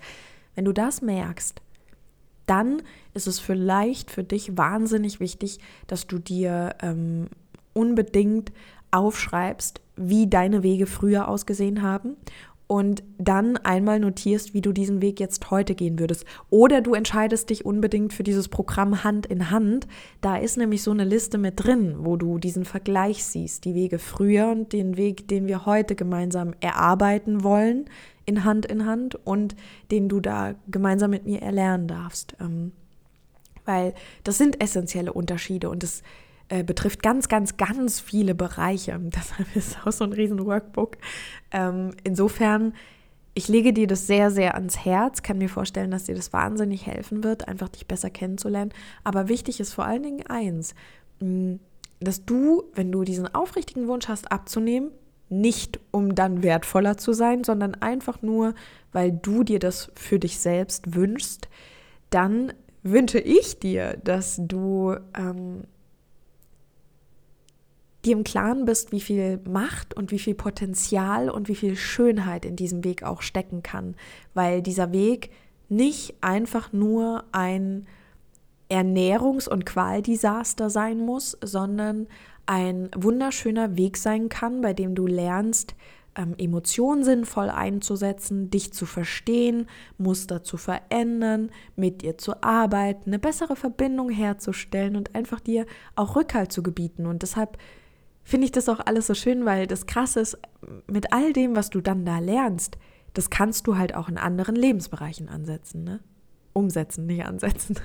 Wenn 0.56 0.66
du 0.66 0.74
das 0.74 1.04
merkst, 1.04 1.62
dann 2.48 2.82
ist 3.14 3.28
es 3.28 3.40
vielleicht 3.40 4.10
für 4.10 4.24
dich 4.24 4.58
wahnsinnig 4.58 5.20
wichtig, 5.20 5.60
dass 5.86 6.08
du 6.08 6.18
dir 6.18 6.74
ähm, 6.82 7.28
unbedingt 7.74 8.52
aufschreibst, 8.90 9.80
wie 9.96 10.26
deine 10.26 10.64
Wege 10.64 10.88
früher 10.88 11.28
ausgesehen 11.28 11.84
haben 11.84 12.18
und 12.68 13.02
dann 13.18 13.56
einmal 13.58 14.00
notierst, 14.00 14.54
wie 14.54 14.62
du 14.62 14.74
diesen 14.74 15.02
Weg 15.02 15.20
jetzt 15.22 15.50
heute 15.52 15.74
gehen 15.74 16.00
würdest. 16.00 16.26
Oder 16.50 16.82
du 16.82 16.94
entscheidest 16.94 17.50
dich 17.50 17.66
unbedingt 17.66 18.14
für 18.14 18.24
dieses 18.24 18.50
Programm 18.50 19.06
Hand 19.06 19.26
in 19.26 19.50
Hand. 19.50 19.88
Da 20.20 20.36
ist 20.36 20.58
nämlich 20.58 20.84
so 20.84 20.92
eine 20.92 21.06
Liste 21.06 21.38
mit 21.38 21.64
drin, 21.64 21.96
wo 22.00 22.18
du 22.18 22.38
diesen 22.38 22.66
Vergleich 22.66 23.24
siehst, 23.24 23.64
die 23.64 23.74
Wege 23.74 24.00
früher 24.00 24.50
und 24.50 24.74
den 24.74 24.98
Weg, 24.98 25.30
den 25.30 25.48
wir 25.48 25.66
heute 25.66 25.96
gemeinsam 25.96 26.54
erarbeiten 26.60 27.44
wollen, 27.44 27.86
in 28.26 28.44
Hand 28.44 28.66
in 28.66 28.86
Hand 28.86 29.16
und 29.16 29.56
den 29.90 30.10
du 30.10 30.20
da 30.20 30.56
gemeinsam 30.68 31.12
mit 31.12 31.26
mir 31.26 31.42
erlernen 31.42 31.88
darfst. 31.88 32.36
Ähm, 32.42 32.74
weil 33.64 33.94
das 34.24 34.38
sind 34.38 34.62
essentielle 34.62 35.14
Unterschiede 35.14 35.70
und 35.70 35.84
das 35.84 36.04
äh, 36.50 36.64
betrifft 36.64 37.04
ganz, 37.04 37.28
ganz, 37.28 37.58
ganz 37.58 38.00
viele 38.00 38.36
Bereiche. 38.36 38.98
Deshalb 39.02 39.56
ist 39.56 39.86
auch 39.86 39.92
so 39.92 40.04
ein 40.04 40.14
riesen 40.14 40.46
Workbook. 40.46 40.98
Ähm, 41.52 41.92
insofern, 42.04 42.74
ich 43.34 43.48
lege 43.48 43.74
dir 43.74 43.88
das 43.88 44.08
sehr, 44.08 44.32
sehr 44.32 44.56
ans 44.56 44.84
Herz, 44.86 45.22
kann 45.22 45.38
mir 45.38 45.50
vorstellen, 45.50 45.92
dass 45.92 46.06
dir 46.06 46.16
das 46.16 46.34
wahnsinnig 46.34 46.86
helfen 46.88 47.24
wird, 47.24 47.48
einfach 47.48 47.70
dich 47.70 47.88
besser 47.88 48.10
kennenzulernen. 48.10 48.72
Aber 49.04 49.28
wichtig 49.28 49.60
ist 49.60 49.74
vor 49.74 49.86
allen 49.86 50.04
Dingen 50.04 50.26
eins, 50.28 50.74
mm, 51.20 51.56
dass 52.00 52.26
du, 52.26 52.64
wenn 52.74 52.92
du 52.92 53.04
diesen 53.04 53.34
aufrichtigen 53.34 53.88
Wunsch 53.88 54.08
hast, 54.08 54.32
abzunehmen, 54.32 54.92
nicht 55.30 55.80
um 55.92 56.16
dann 56.16 56.44
wertvoller 56.44 56.98
zu 56.98 57.12
sein, 57.14 57.44
sondern 57.44 57.76
einfach 57.76 58.22
nur, 58.22 58.54
weil 58.94 59.12
du 59.12 59.44
dir 59.44 59.60
das 59.60 59.92
für 59.96 60.20
dich 60.20 60.40
selbst 60.40 60.96
wünschst, 60.96 61.50
dann 62.10 62.54
wünsche 62.84 63.20
ich 63.20 63.60
dir, 63.60 63.98
dass 64.04 64.40
du 64.42 64.96
ähm, 65.18 65.64
dir 68.08 68.16
im 68.16 68.24
Klaren 68.24 68.66
bist, 68.66 68.92
wie 68.92 69.02
viel 69.02 69.40
Macht 69.48 69.94
und 69.94 70.12
wie 70.12 70.20
viel 70.20 70.36
Potenzial 70.36 71.30
und 71.30 71.48
wie 71.48 71.56
viel 71.56 71.76
Schönheit 71.76 72.46
in 72.46 72.56
diesem 72.56 72.84
Weg 72.84 73.04
auch 73.04 73.22
stecken 73.22 73.64
kann, 73.64 73.96
weil 74.34 74.62
dieser 74.62 74.92
Weg 74.92 75.32
nicht 75.70 76.16
einfach 76.22 76.72
nur 76.72 77.26
ein 77.32 77.86
Ernährungs- 78.70 79.50
und 79.50 79.66
Qualdesaster 79.66 80.70
sein 80.70 81.00
muss, 81.00 81.38
sondern 81.44 82.08
ein 82.46 82.90
wunderschöner 82.96 83.76
Weg 83.78 83.98
sein 83.98 84.30
kann, 84.30 84.62
bei 84.62 84.74
dem 84.74 84.96
du 84.96 85.06
lernst, 85.06 85.76
ähm, 86.16 86.34
Emotionen 86.38 87.04
sinnvoll 87.04 87.50
einzusetzen, 87.50 88.50
dich 88.50 88.74
zu 88.74 88.86
verstehen, 88.86 89.68
Muster 89.98 90.44
zu 90.44 90.58
verändern, 90.58 91.52
mit 91.76 92.02
dir 92.02 92.18
zu 92.18 92.42
arbeiten, 92.42 93.10
eine 93.10 93.20
bessere 93.20 93.56
Verbindung 93.56 94.10
herzustellen 94.10 94.96
und 94.96 95.14
einfach 95.14 95.40
dir 95.40 95.66
auch 95.96 96.16
Rückhalt 96.16 96.52
zu 96.52 96.64
gebieten. 96.64 97.06
Und 97.06 97.22
deshalb 97.22 97.58
finde 98.28 98.44
ich 98.44 98.52
das 98.52 98.68
auch 98.68 98.82
alles 98.86 99.08
so 99.08 99.14
schön, 99.14 99.46
weil 99.46 99.68
das 99.68 99.86
Krasse 99.86 100.20
ist, 100.20 100.38
mit 100.92 101.14
all 101.14 101.32
dem, 101.32 101.56
was 101.56 101.70
du 101.70 101.80
dann 101.80 102.04
da 102.04 102.20
lernst, 102.20 102.78
das 103.14 103.30
kannst 103.30 103.68
du 103.68 103.78
halt 103.78 103.96
auch 103.96 104.10
in 104.10 104.18
anderen 104.18 104.58
Lebensbereichen 104.58 105.30
ansetzen, 105.30 105.86
ne? 105.86 106.02
Umsetzen, 106.52 107.06
nicht 107.06 107.24
ansetzen. 107.24 107.80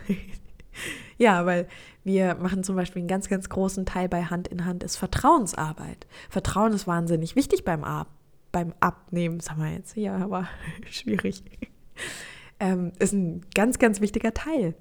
ja, 1.16 1.46
weil 1.46 1.68
wir 2.02 2.34
machen 2.34 2.64
zum 2.64 2.74
Beispiel 2.74 3.00
einen 3.00 3.08
ganz, 3.08 3.28
ganz 3.28 3.48
großen 3.48 3.86
Teil 3.86 4.08
bei 4.08 4.24
Hand 4.24 4.48
in 4.48 4.64
Hand 4.64 4.82
ist 4.82 4.96
Vertrauensarbeit. 4.96 6.08
Vertrauen 6.28 6.72
ist 6.72 6.88
wahnsinnig 6.88 7.36
wichtig 7.36 7.64
beim, 7.64 7.84
Ab 7.84 8.08
beim 8.50 8.74
Abnehmen, 8.80 9.38
sagen 9.38 9.62
wir 9.62 9.72
jetzt. 9.72 9.96
Ja, 9.96 10.16
aber 10.16 10.48
schwierig. 10.90 11.44
Ähm, 12.58 12.92
ist 12.98 13.12
ein 13.12 13.42
ganz, 13.54 13.78
ganz 13.78 14.00
wichtiger 14.00 14.34
Teil. 14.34 14.74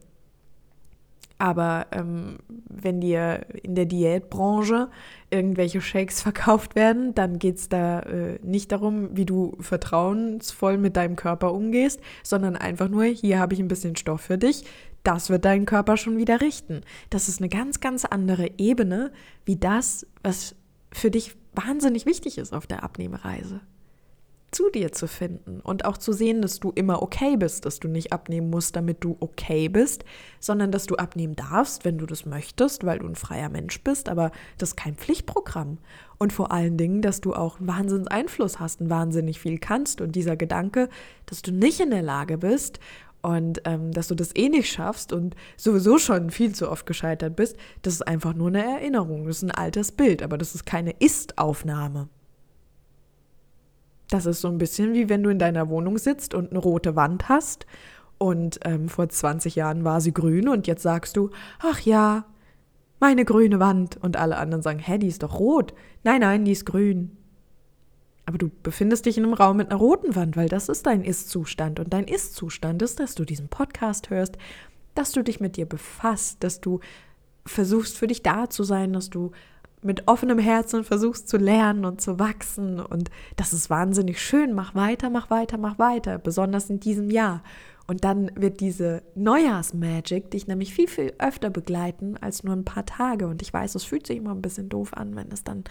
Aber 1.41 1.87
ähm, 1.91 2.37
wenn 2.69 3.01
dir 3.01 3.47
in 3.63 3.73
der 3.73 3.87
Diätbranche 3.87 4.91
irgendwelche 5.31 5.81
Shakes 5.81 6.21
verkauft 6.21 6.75
werden, 6.75 7.15
dann 7.15 7.39
geht 7.39 7.57
es 7.57 7.67
da 7.67 8.01
äh, 8.01 8.37
nicht 8.43 8.71
darum, 8.71 9.17
wie 9.17 9.25
du 9.25 9.57
vertrauensvoll 9.59 10.77
mit 10.77 10.95
deinem 10.95 11.15
Körper 11.15 11.51
umgehst, 11.51 11.99
sondern 12.21 12.55
einfach 12.55 12.89
nur, 12.89 13.05
hier 13.05 13.39
habe 13.39 13.55
ich 13.55 13.59
ein 13.59 13.67
bisschen 13.67 13.95
Stoff 13.95 14.21
für 14.21 14.37
dich, 14.37 14.65
das 15.01 15.31
wird 15.31 15.45
deinen 15.45 15.65
Körper 15.65 15.97
schon 15.97 16.15
wieder 16.15 16.41
richten. 16.41 16.81
Das 17.09 17.27
ist 17.27 17.39
eine 17.39 17.49
ganz, 17.49 17.79
ganz 17.79 18.05
andere 18.05 18.51
Ebene, 18.59 19.11
wie 19.43 19.55
das, 19.55 20.05
was 20.21 20.55
für 20.91 21.09
dich 21.09 21.35
wahnsinnig 21.55 22.05
wichtig 22.05 22.37
ist 22.37 22.53
auf 22.53 22.67
der 22.67 22.83
Abnehmereise. 22.83 23.61
Zu 24.51 24.69
dir 24.69 24.91
zu 24.91 25.07
finden 25.07 25.61
und 25.61 25.85
auch 25.85 25.97
zu 25.97 26.11
sehen, 26.11 26.41
dass 26.41 26.59
du 26.59 26.71
immer 26.75 27.01
okay 27.01 27.37
bist, 27.37 27.65
dass 27.65 27.79
du 27.79 27.87
nicht 27.87 28.11
abnehmen 28.11 28.49
musst, 28.49 28.75
damit 28.75 29.03
du 29.03 29.15
okay 29.21 29.69
bist, 29.69 30.03
sondern 30.39 30.71
dass 30.71 30.85
du 30.85 30.95
abnehmen 30.95 31.35
darfst, 31.35 31.85
wenn 31.85 31.97
du 31.97 32.05
das 32.05 32.25
möchtest, 32.25 32.85
weil 32.85 32.99
du 32.99 33.07
ein 33.07 33.15
freier 33.15 33.49
Mensch 33.49 33.81
bist, 33.81 34.09
aber 34.09 34.31
das 34.57 34.69
ist 34.69 34.75
kein 34.75 34.95
Pflichtprogramm. 34.95 35.77
Und 36.17 36.33
vor 36.33 36.51
allen 36.51 36.77
Dingen, 36.77 37.01
dass 37.01 37.21
du 37.21 37.33
auch 37.33 37.57
Wahnsinns 37.59 38.07
Einfluss 38.07 38.59
hast 38.59 38.81
und 38.81 38.89
wahnsinnig 38.89 39.39
viel 39.39 39.57
kannst 39.57 40.01
und 40.01 40.15
dieser 40.15 40.35
Gedanke, 40.35 40.89
dass 41.25 41.41
du 41.41 41.51
nicht 41.51 41.79
in 41.79 41.89
der 41.89 42.03
Lage 42.03 42.37
bist 42.37 42.79
und 43.21 43.61
ähm, 43.65 43.91
dass 43.91 44.09
du 44.09 44.15
das 44.15 44.35
eh 44.35 44.49
nicht 44.49 44.69
schaffst 44.69 45.13
und 45.13 45.35
sowieso 45.57 45.97
schon 45.97 46.29
viel 46.29 46.53
zu 46.53 46.69
oft 46.69 46.85
gescheitert 46.85 47.35
bist, 47.35 47.55
das 47.83 47.95
ist 47.95 48.07
einfach 48.07 48.33
nur 48.33 48.49
eine 48.49 48.63
Erinnerung, 48.63 49.25
das 49.25 49.37
ist 49.37 49.43
ein 49.43 49.51
altes 49.51 49.91
Bild, 49.91 50.21
aber 50.21 50.37
das 50.37 50.55
ist 50.55 50.65
keine 50.65 50.91
Ist-Aufnahme. 50.99 52.09
Das 54.11 54.25
ist 54.25 54.41
so 54.41 54.49
ein 54.49 54.57
bisschen 54.57 54.93
wie 54.93 55.09
wenn 55.09 55.23
du 55.23 55.29
in 55.29 55.39
deiner 55.39 55.69
Wohnung 55.69 55.97
sitzt 55.97 56.33
und 56.33 56.51
eine 56.51 56.59
rote 56.59 56.95
Wand 56.97 57.29
hast 57.29 57.65
und 58.17 58.59
ähm, 58.65 58.89
vor 58.89 59.07
20 59.07 59.55
Jahren 59.55 59.85
war 59.85 60.01
sie 60.01 60.13
grün 60.13 60.49
und 60.49 60.67
jetzt 60.67 60.83
sagst 60.83 61.15
du, 61.17 61.31
ach 61.59 61.79
ja, 61.79 62.25
meine 62.99 63.23
grüne 63.23 63.59
Wand 63.59 63.97
und 64.01 64.17
alle 64.17 64.37
anderen 64.37 64.61
sagen, 64.61 64.79
hä, 64.79 64.97
die 64.97 65.07
ist 65.07 65.23
doch 65.23 65.39
rot. 65.39 65.73
Nein, 66.03 66.21
nein, 66.21 66.45
die 66.45 66.51
ist 66.51 66.65
grün. 66.65 67.17
Aber 68.25 68.37
du 68.37 68.51
befindest 68.61 69.05
dich 69.05 69.17
in 69.17 69.23
einem 69.23 69.33
Raum 69.33 69.57
mit 69.57 69.71
einer 69.71 69.79
roten 69.79 70.15
Wand, 70.15 70.35
weil 70.35 70.49
das 70.49 70.69
ist 70.69 70.85
dein 70.85 71.03
Ist-Zustand. 71.03 71.79
Und 71.79 71.93
dein 71.93 72.03
Ist-Zustand 72.03 72.81
ist, 72.81 72.99
dass 72.99 73.15
du 73.15 73.23
diesen 73.23 73.47
Podcast 73.47 74.09
hörst, 74.09 74.37
dass 74.93 75.13
du 75.13 75.23
dich 75.23 75.39
mit 75.39 75.55
dir 75.55 75.65
befasst, 75.65 76.43
dass 76.43 76.59
du 76.59 76.81
versuchst 77.45 77.97
für 77.97 78.07
dich 78.07 78.21
da 78.21 78.49
zu 78.49 78.63
sein, 78.63 78.93
dass 78.93 79.09
du 79.09 79.31
mit 79.83 80.07
offenem 80.07 80.39
Herzen 80.39 80.83
versuchst 80.83 81.27
zu 81.27 81.37
lernen 81.37 81.85
und 81.85 82.01
zu 82.01 82.19
wachsen. 82.19 82.79
Und 82.79 83.09
das 83.35 83.53
ist 83.53 83.69
wahnsinnig 83.69 84.21
schön. 84.21 84.53
Mach 84.53 84.75
weiter, 84.75 85.09
mach 85.09 85.29
weiter, 85.29 85.57
mach 85.57 85.79
weiter, 85.79 86.17
besonders 86.17 86.69
in 86.69 86.79
diesem 86.79 87.09
Jahr. 87.09 87.43
Und 87.87 88.03
dann 88.03 88.31
wird 88.35 88.59
diese 88.59 89.01
Neujahrsmagic 89.15 90.31
dich 90.31 90.47
nämlich 90.47 90.73
viel, 90.73 90.87
viel 90.87 91.13
öfter 91.17 91.49
begleiten 91.49 92.15
als 92.17 92.43
nur 92.43 92.55
ein 92.55 92.63
paar 92.63 92.85
Tage. 92.85 93.27
Und 93.27 93.41
ich 93.41 93.51
weiß, 93.51 93.75
es 93.75 93.83
fühlt 93.83 94.07
sich 94.07 94.17
immer 94.17 94.31
ein 94.31 94.41
bisschen 94.41 94.69
doof 94.69 94.93
an, 94.93 95.15
wenn 95.15 95.31
es 95.31 95.43
dann, 95.43 95.63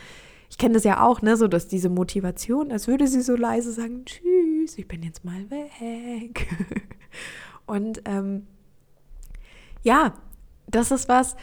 ich 0.51 0.59
kenne 0.59 0.75
das 0.75 0.85
ja 0.85 1.03
auch, 1.03 1.23
ne, 1.23 1.37
so 1.37 1.47
dass 1.47 1.69
diese 1.69 1.89
Motivation, 1.89 2.73
als 2.73 2.89
würde 2.89 3.07
sie 3.07 3.23
so 3.23 3.37
leise 3.37 3.73
sagen, 3.73 4.05
tschüss, 4.05 4.77
ich 4.77 4.89
bin 4.89 5.03
jetzt 5.03 5.25
mal 5.25 5.49
weg. 5.51 6.49
Und 7.67 8.03
ähm, 8.05 8.47
ja, 9.83 10.15
das 10.67 10.91
ist 10.91 11.09
was, 11.09 11.37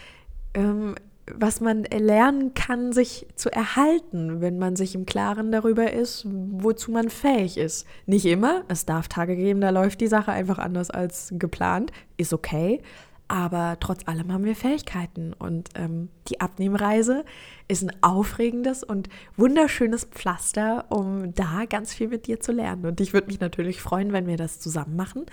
ähm, 0.54 0.96
was 1.36 1.62
man 1.62 1.84
lernen 1.84 2.54
kann, 2.54 2.94
sich 2.94 3.28
zu 3.36 3.52
erhalten, 3.52 4.42
wenn 4.42 4.58
man 4.58 4.76
sich 4.76 4.96
im 4.96 5.06
Klaren 5.06 5.52
darüber 5.52 5.92
ist, 5.92 6.26
wozu 6.26 6.92
man 6.92 7.10
fähig 7.10 7.58
ist. 7.58 7.86
Nicht 8.06 8.26
immer, 8.26 8.64
es 8.68 8.86
darf 8.86 9.08
Tage 9.08 9.36
geben, 9.36 9.62
da 9.62 9.70
läuft 9.70 10.02
die 10.02 10.08
Sache 10.08 10.32
einfach 10.32 10.58
anders 10.58 10.90
als 10.90 11.34
geplant, 11.38 11.92
ist 12.18 12.34
okay, 12.34 12.82
aber 13.28 13.78
trotz 13.82 14.08
allem 14.08 14.32
haben 14.32 14.46
wir 14.46 14.56
Fähigkeiten 14.56 15.34
und 15.34 15.70
ähm, 15.76 16.08
die 16.30 16.40
Abnehmreise 16.40 17.26
ist 17.68 17.84
ein 17.84 17.92
aufregendes 18.02 18.84
und 18.84 19.10
wunderschönes 19.36 20.06
Pflaster, 20.06 20.86
um 20.90 21.34
da 21.34 21.66
ganz 21.66 21.94
viel 21.94 22.08
mit 22.08 22.28
dir 22.28 22.40
zu 22.40 22.54
lernen. 22.54 22.86
Und 22.86 23.02
ich 23.02 23.12
würde 23.12 23.28
mich 23.28 23.42
natürlich 23.42 23.82
freuen, 23.82 24.14
wenn 24.14 24.28
wir 24.28 24.38
das 24.38 24.62
zusammen 24.62 24.96
machen. 24.96 25.26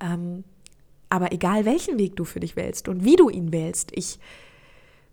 Ähm, 0.00 0.42
aber 1.08 1.30
egal 1.30 1.64
welchen 1.64 1.98
Weg 2.00 2.16
du 2.16 2.24
für 2.24 2.40
dich 2.40 2.56
wählst 2.56 2.88
und 2.88 3.04
wie 3.04 3.14
du 3.14 3.30
ihn 3.30 3.52
wählst, 3.52 3.92
ich 3.94 4.18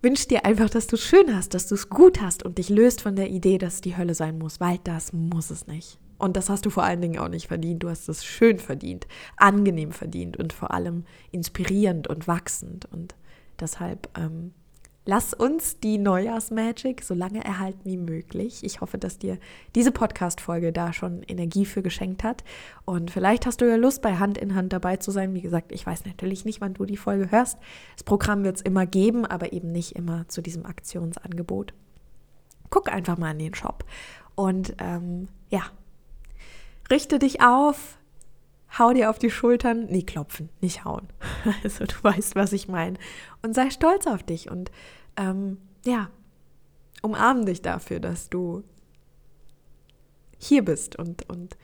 wünsche 0.04 0.28
dir 0.28 0.46
einfach, 0.46 0.70
dass 0.70 0.88
du 0.88 0.96
es 0.98 1.04
schön 1.04 1.36
hast, 1.36 1.54
dass 1.54 1.68
du 1.68 1.76
es 1.76 1.90
gut 1.90 2.22
hast 2.22 2.44
und 2.44 2.58
dich 2.58 2.70
löst 2.70 3.02
von 3.02 3.16
der 3.16 3.30
Idee, 3.30 3.58
dass 3.58 3.76
es 3.76 3.82
die 3.82 3.98
Hölle 3.98 4.14
sein 4.14 4.38
muss, 4.38 4.60
weil 4.60 4.80
das 4.84 5.14
muss 5.14 5.50
es 5.50 5.66
nicht. 5.66 5.98
Und 6.18 6.38
das 6.38 6.50
hast 6.50 6.66
du 6.66 6.70
vor 6.70 6.84
allen 6.84 7.02
Dingen 7.02 7.20
auch 7.20 7.30
nicht 7.30 7.48
verdient. 7.48 7.84
Du 7.84 7.90
hast 7.90 8.08
es 8.08 8.24
schön 8.24 8.60
verdient, 8.60 9.08
angenehm 9.38 9.92
verdient 9.92 10.38
und 10.38 10.54
vor 10.54 10.72
allem 10.72 11.06
inspirierend 11.32 12.08
und 12.08 12.28
wachsend. 12.28 12.86
Und 12.92 13.16
deshalb 13.60 14.10
ähm, 14.18 14.54
Lass 15.06 15.34
uns 15.34 15.80
die 15.82 15.98
Neujahrsmagic 15.98 17.04
so 17.04 17.14
lange 17.14 17.44
erhalten 17.44 17.82
wie 17.84 17.98
möglich. 17.98 18.64
Ich 18.64 18.80
hoffe, 18.80 18.98
dass 18.98 19.18
dir 19.18 19.38
diese 19.76 19.92
Podcast-Folge 19.92 20.72
da 20.72 20.94
schon 20.94 21.24
Energie 21.24 21.66
für 21.66 21.82
geschenkt 21.82 22.24
hat. 22.24 22.46
Und 22.86 23.12
vielleicht 23.12 23.46
hast 23.46 23.60
du 23.60 23.70
ja 23.70 23.76
Lust, 23.76 24.02
bei 24.02 24.16
Hand 24.16 24.38
in 24.38 24.56
Hand 24.56 24.72
dabei 24.72 24.96
zu 24.96 25.12
sein. 25.12 25.34
Wie 25.34 25.42
gesagt, 25.42 25.74
ich 25.74 25.86
weiß 25.86 26.06
natürlich 26.06 26.46
nicht, 26.46 26.62
wann 26.62 26.74
du 26.74 26.86
die 26.86 26.96
Folge 26.96 27.32
hörst. 27.32 27.58
Das 27.96 28.04
Programm 28.04 28.46
wird 28.46 28.56
es 28.56 28.62
immer 28.62 28.86
geben, 28.86 29.26
aber 29.26 29.52
eben 29.52 29.74
nicht 29.74 29.98
immer 29.98 30.26
zu 30.30 30.42
diesem 30.42 30.66
Aktionsangebot. 30.66 31.74
Guck 32.70 32.90
einfach 32.90 33.18
mal 33.18 33.32
in 33.32 33.40
den 33.40 33.56
Shop. 33.56 33.84
Und 34.36 34.74
ähm, 34.80 35.28
ja, 35.50 35.64
richte 36.90 37.20
dich 37.20 37.42
auf, 37.42 37.98
hau 38.78 38.94
dir 38.94 39.10
auf 39.10 39.20
die 39.20 39.30
Schultern, 39.30 39.86
nee, 39.86 40.04
klopfen, 40.04 40.50
nicht 40.62 40.86
hauen. 40.86 41.08
Also 41.64 41.86
du 41.86 41.96
weißt, 42.02 42.36
was 42.36 42.54
ich 42.54 42.68
meine. 42.68 42.98
Und 43.42 43.54
sei 43.54 43.70
stolz 43.70 44.08
auf 44.08 44.24
dich 44.24 44.50
und 44.50 44.72
ähm, 45.18 45.58
ja, 45.86 46.10
umarm 47.02 47.46
dich 47.46 47.62
dafür, 47.62 48.00
dass 48.00 48.30
du 48.30 48.64
hier 50.38 50.64
bist 50.66 50.98
und, 50.98 51.30
und 51.30 51.58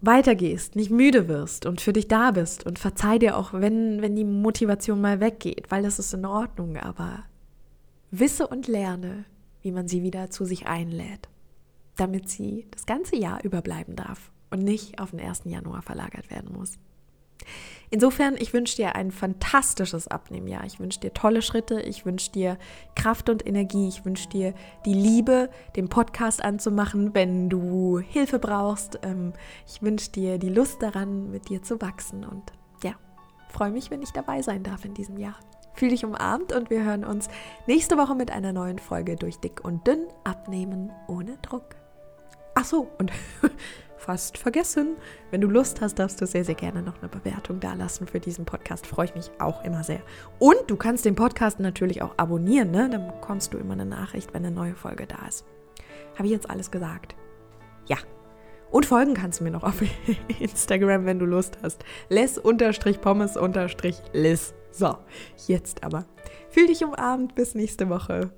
weitergehst, 0.00 0.76
nicht 0.76 0.90
müde 0.90 1.28
wirst 1.28 1.64
und 1.64 1.80
für 1.80 1.92
dich 1.92 2.08
da 2.08 2.30
bist 2.30 2.66
und 2.66 2.78
verzeih 2.78 3.18
dir 3.18 3.36
auch, 3.36 3.52
wenn, 3.52 4.02
wenn 4.02 4.16
die 4.16 4.24
Motivation 4.24 5.00
mal 5.00 5.20
weggeht, 5.20 5.70
weil 5.70 5.82
das 5.82 5.98
ist 5.98 6.12
in 6.12 6.26
Ordnung, 6.26 6.76
aber 6.76 7.24
wisse 8.10 8.46
und 8.46 8.68
lerne, 8.68 9.24
wie 9.62 9.72
man 9.72 9.88
sie 9.88 10.02
wieder 10.02 10.30
zu 10.30 10.44
sich 10.44 10.66
einlädt, 10.66 11.28
damit 11.96 12.28
sie 12.28 12.66
das 12.70 12.86
ganze 12.86 13.16
Jahr 13.16 13.42
überbleiben 13.42 13.96
darf 13.96 14.30
und 14.50 14.62
nicht 14.62 15.00
auf 15.00 15.10
den 15.10 15.20
1. 15.20 15.42
Januar 15.44 15.82
verlagert 15.82 16.30
werden 16.30 16.52
muss. 16.52 16.78
Insofern, 17.90 18.36
ich 18.36 18.52
wünsche 18.52 18.76
dir 18.76 18.96
ein 18.96 19.10
fantastisches 19.10 20.08
Abnehmjahr. 20.08 20.64
Ich 20.64 20.80
wünsche 20.80 21.00
dir 21.00 21.12
tolle 21.12 21.42
Schritte. 21.42 21.80
Ich 21.80 22.04
wünsche 22.04 22.32
dir 22.32 22.58
Kraft 22.96 23.28
und 23.28 23.46
Energie. 23.46 23.88
Ich 23.88 24.04
wünsche 24.04 24.28
dir 24.28 24.54
die 24.84 24.94
Liebe, 24.94 25.50
den 25.76 25.88
Podcast 25.88 26.42
anzumachen, 26.42 27.14
wenn 27.14 27.48
du 27.48 27.98
Hilfe 27.98 28.38
brauchst. 28.38 28.98
Ähm, 29.02 29.32
ich 29.66 29.82
wünsche 29.82 30.10
dir 30.10 30.38
die 30.38 30.48
Lust 30.48 30.82
daran, 30.82 31.30
mit 31.30 31.48
dir 31.48 31.62
zu 31.62 31.80
wachsen. 31.80 32.24
Und 32.24 32.52
ja, 32.82 32.94
freue 33.48 33.70
mich, 33.70 33.90
wenn 33.90 34.02
ich 34.02 34.10
dabei 34.10 34.42
sein 34.42 34.62
darf 34.62 34.84
in 34.84 34.94
diesem 34.94 35.18
Jahr. 35.18 35.38
Fühl 35.74 35.90
dich 35.90 36.04
umarmt 36.04 36.52
und 36.52 36.70
wir 36.70 36.84
hören 36.84 37.04
uns 37.04 37.28
nächste 37.66 37.98
Woche 37.98 38.14
mit 38.14 38.30
einer 38.30 38.52
neuen 38.52 38.78
Folge 38.78 39.16
durch 39.16 39.38
Dick 39.38 39.64
und 39.64 39.86
Dünn 39.86 40.06
abnehmen 40.22 40.92
ohne 41.08 41.36
Druck. 41.38 41.76
Ach 42.54 42.64
so, 42.64 42.88
und 42.98 43.12
fast 43.96 44.38
vergessen. 44.38 44.96
Wenn 45.30 45.40
du 45.40 45.48
Lust 45.48 45.80
hast, 45.80 45.98
darfst 45.98 46.20
du 46.20 46.26
sehr, 46.26 46.44
sehr 46.44 46.54
gerne 46.54 46.82
noch 46.82 47.00
eine 47.00 47.08
Bewertung 47.08 47.60
dalassen 47.60 48.06
für 48.06 48.20
diesen 48.20 48.44
Podcast. 48.44 48.86
Freue 48.86 49.06
ich 49.06 49.14
mich 49.14 49.30
auch 49.38 49.64
immer 49.64 49.82
sehr. 49.82 50.02
Und 50.38 50.58
du 50.66 50.76
kannst 50.76 51.04
den 51.04 51.14
Podcast 51.14 51.60
natürlich 51.60 52.02
auch 52.02 52.14
abonnieren, 52.16 52.70
ne? 52.70 52.88
Dann 52.90 53.06
bekommst 53.06 53.54
du 53.54 53.58
immer 53.58 53.74
eine 53.74 53.86
Nachricht, 53.86 54.34
wenn 54.34 54.44
eine 54.44 54.54
neue 54.54 54.74
Folge 54.74 55.06
da 55.06 55.26
ist. 55.26 55.44
Habe 56.16 56.26
ich 56.26 56.32
jetzt 56.32 56.50
alles 56.50 56.70
gesagt? 56.70 57.14
Ja. 57.86 57.96
Und 58.70 58.86
folgen 58.86 59.14
kannst 59.14 59.40
du 59.40 59.44
mir 59.44 59.50
noch 59.50 59.62
auf 59.62 59.82
Instagram, 60.40 61.06
wenn 61.06 61.18
du 61.18 61.26
Lust 61.26 61.58
hast. 61.62 61.84
Les-Pommes-Liz. 62.08 64.54
So, 64.72 64.96
jetzt 65.46 65.84
aber. 65.84 66.06
Fühl 66.50 66.66
dich 66.66 66.84
umarmt. 66.84 67.36
Bis 67.36 67.54
nächste 67.54 67.88
Woche. 67.88 68.32